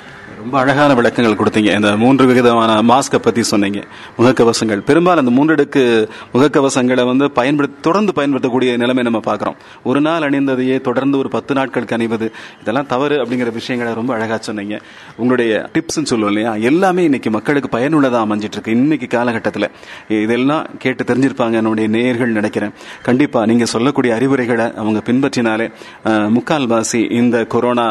ரொம்ப 0.45 0.59
அழகான 0.63 0.95
விளக்கங்கள் 0.95 1.37
கொடுத்தீங்க. 1.41 1.71
இந்த 1.75 1.91
மூன்று 1.97 2.25
விதமான 2.27 2.73
மாஸ்கை 2.89 3.19
பத்தி 3.27 3.43
சொன்னீங்க. 3.51 3.81
முகக்கவசங்கள். 4.19 4.81
பெரும்பாலும் 4.89 5.23
அந்த 5.23 5.33
மூன்றடுக்கு 5.39 5.83
முகக்கவசங்களை 6.35 7.05
வந்து 7.11 7.27
பயன்படுத்த 7.39 7.79
தொடர்ந்து 7.87 8.13
பயன்படுத்தக்கூடிய 8.19 8.77
நிலைமை 8.83 9.03
நம்ம 9.07 9.21
பார்க்குறோம். 9.29 9.57
ஒரு 9.85 10.01
நாள் 10.07 10.25
அணிந்ததையே 10.27 10.77
தொடர்ந்து 10.89 11.19
ஒரு 11.19 11.29
பத்து 11.37 11.55
நாட்களுக்கு 11.59 11.95
அணிவது 11.99 12.27
இதெல்லாம் 12.63 12.89
தவறு 12.93 13.17
அப்படிங்கிற 13.23 13.53
விஷயங்களை 13.53 13.95
ரொம்ப 14.01 14.15
அழகா 14.15 14.37
சொன்னீங்க. 14.49 14.81
உங்களுடைய 15.17 15.71
டிப்ஸ் 15.75 16.05
சொல்லுவோம் 16.11 16.35
இல்லையா? 16.35 16.53
எல்லாமே 16.71 17.05
இன்னைக்கு 17.05 17.31
மக்களுக்கு 17.31 17.71
பயனுள்ளதா 17.79 18.21
அமைஞ்சிட்டு 18.27 18.57
இருக்கு 18.57 18.75
இன்னைக்கு 18.81 19.07
காலகட்டத்தில். 19.17 19.69
இதெல்லாம் 20.09 20.67
கேட்டு 20.79 21.05
தெரிஞ்சிருப்பாங்க 21.05 21.53
என்னுடைய 21.63 21.89
நேயர்கள் 21.97 22.37
நினைக்கிறேன். 22.41 22.75
கண்டிப்பா 23.03 23.47
நீங்க 23.53 23.65
சொல்லக்கூடிய 23.65 24.15
அறிவுரைகளை 24.15 24.69
அவங்க 24.83 25.03
பின்பற்றினாலே 25.09 25.69
முக்கால்வாசி 26.37 27.03
இந்த 27.23 27.45
கொரோனா 27.57 27.89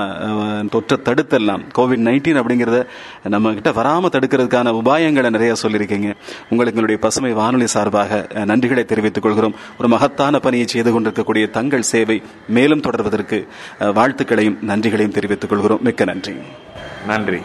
தொற்றை 0.75 0.99
தடுத்தெல்லாம் 1.09 1.65
கோவிட் 1.79 2.05
நைன்டீன் 2.07 2.41
அப்படிங்கறத 2.43 2.85
நம்ம 3.23 3.53
கிட்ட 3.53 3.71
வராம 3.71 4.05
தடுக்கிறதுக்கான 4.11 4.79
உபாயங்களை 4.83 5.29
நிறைய 5.29 5.53
சொல்லியிருக்கீங்க. 5.61 6.13
உங்களுக்கு 6.49 6.81
எங்களுடைய 6.81 7.01
பசுமை 7.01 7.33
வானொலி 7.33 7.67
சார்பாக 7.67 8.27
நன்றிகளை 8.33 8.85
தெரிவித்துக் 8.85 9.23
கொள்கிறோம். 9.23 9.55
ஒரு 9.79 9.87
மகத்தான 9.87 10.39
பணியை 10.39 10.67
செய்து 10.67 10.91
கொண்டிருக்கக்கூடிய 10.91 11.47
தங்கள் 11.47 11.81
சேவை 11.81 12.21
மேலும் 12.47 12.81
தொடர்வதற்கு 12.81 13.47
வாழ்த்துக்களையும் 13.79 14.57
நன்றிகளையும் 14.61 15.13
தெரிவித்துக் 15.13 15.49
கொள்கிறோம். 15.49 15.79
மிக்க 15.81 16.05
நன்றி. 16.05 16.33
நன்றி. 17.07 17.41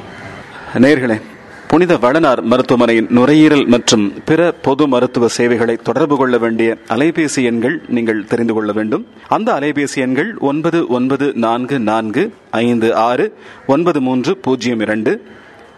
நேயர்களே 0.75 1.21
புனித 1.69 1.95
வளனார் 1.95 2.43
மருத்துவமனையின் 2.43 3.07
நுரையீரல் 3.11 3.67
மற்றும் 3.67 4.13
பிற 4.25 4.53
பொது 4.53 4.89
மருத்துவ 4.89 5.29
சேவைகளை 5.29 5.77
தொடர்பு 5.77 6.17
கொள்ள 6.17 6.39
வேண்டிய 6.39 6.77
அலைபேசி 6.89 7.43
எண்கள் 7.43 7.83
நீங்கள் 7.89 8.25
தெரிந்து 8.25 8.55
கொள்ள 8.55 8.73
வேண்டும். 8.73 9.07
அந்த 9.29 9.53
அலைபேசி 9.53 9.95
எண்கள் 9.95 10.37
ஒன்பது 10.39 10.87
ஒன்பது 10.87 11.33
நான்கு 11.35 11.81
நான்கு 11.81 12.33
ஐந்து 12.51 12.95
ஆறு 12.95 13.35
ஒன்பது 13.67 14.01
மூன்று 14.01 14.37
பூஜ்ஜியம் 14.37 14.81
இரண்டு. 14.81 15.23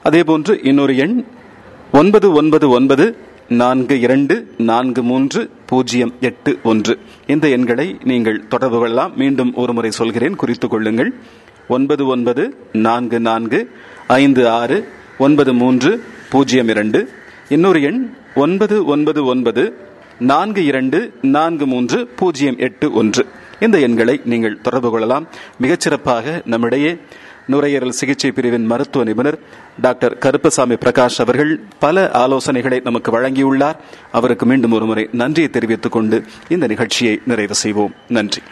அதேபோன்று 0.05 0.67
இன்னொரு 0.67 0.97
எண் 0.97 1.25
ஒன்பது 1.93 2.33
ஒன்பது 2.33 2.69
ஒன்பது 2.69 3.17
நான்கு 3.49 4.01
இரண்டு 4.01 4.55
நான்கு 4.59 5.03
மூன்று 5.03 5.51
பூஜ்ஜியம் 5.67 6.15
எட்டு 6.21 6.59
ஒன்று. 6.63 6.99
இந்த 7.27 7.49
எண்களை 7.49 7.97
நீங்கள் 8.05 8.49
தொடர்பு 8.49 8.79
கொள்ளலாம். 8.79 9.13
மீண்டும் 9.17 9.55
ஒருமுறை 9.55 9.91
சொல்கிறேன். 9.91 10.37
குறித்துக் 10.37 10.71
கொள்ளுங்கள். 10.71 11.15
ஒன்பது 11.69 12.07
ஒன்பது 12.07 12.55
நான்கு 12.73 13.21
நான்கு 13.21 13.71
ஐந்து 14.07 14.49
ஆறு 14.49 14.89
ஒன்பது 15.21 15.53
மூன்று 15.53 16.05
பூஜ்ஜியம் 16.31 16.69
இரண்டு. 16.69 17.11
இன்னொரு 17.49 17.83
எண் 17.83 18.13
ஒன்பது 18.35 18.85
ஒன்பது 18.85 19.25
ஒன்பது 19.25 19.77
நான்கு 20.19 20.65
இரண்டு 20.65 21.13
நான்கு 21.23 21.67
மூன்று 21.67 22.07
பூஜ்ஜியம் 22.07 22.59
எட்டு 22.59 22.93
ஒன்று. 22.93 23.27
இந்த 23.61 23.79
எண்களை 23.79 24.21
நீங்கள் 24.25 24.61
தொடர்பு 24.61 24.91
கொள்ளலாம். 24.91 25.29
மிகச்சிறப்பாக 25.63 26.43
நம்மிடையே 26.45 26.97
நுரையீரல் 27.47 27.93
சிகிச்சை 27.93 28.33
பிரிவின் 28.33 28.67
மருத்துவ 28.67 29.05
நிபுணர் 29.05 29.39
டாக்டர் 29.81 30.19
கருப்பசாமி 30.19 30.75
பிரகாஷ் 30.75 31.19
அவர்கள் 31.19 31.61
பல 31.79 32.11
ஆலோசனைகளை 32.15 32.83
நமக்கு 32.83 33.21
வழங்கியுள்ளார். 33.21 33.77
அவருக்கு 34.13 34.47
மீண்டும் 34.47 34.73
ஒருமுறை 34.73 35.09
நன்றியை 35.13 35.51
தெரிவித்துக் 35.51 35.93
கொண்டு 35.93 36.25
இந்த 36.49 36.67
நிகழ்ச்சியை 36.67 37.21
நிறைவு 37.27 37.55
செய்வோம். 37.55 37.95
நன்றி. 38.09 38.43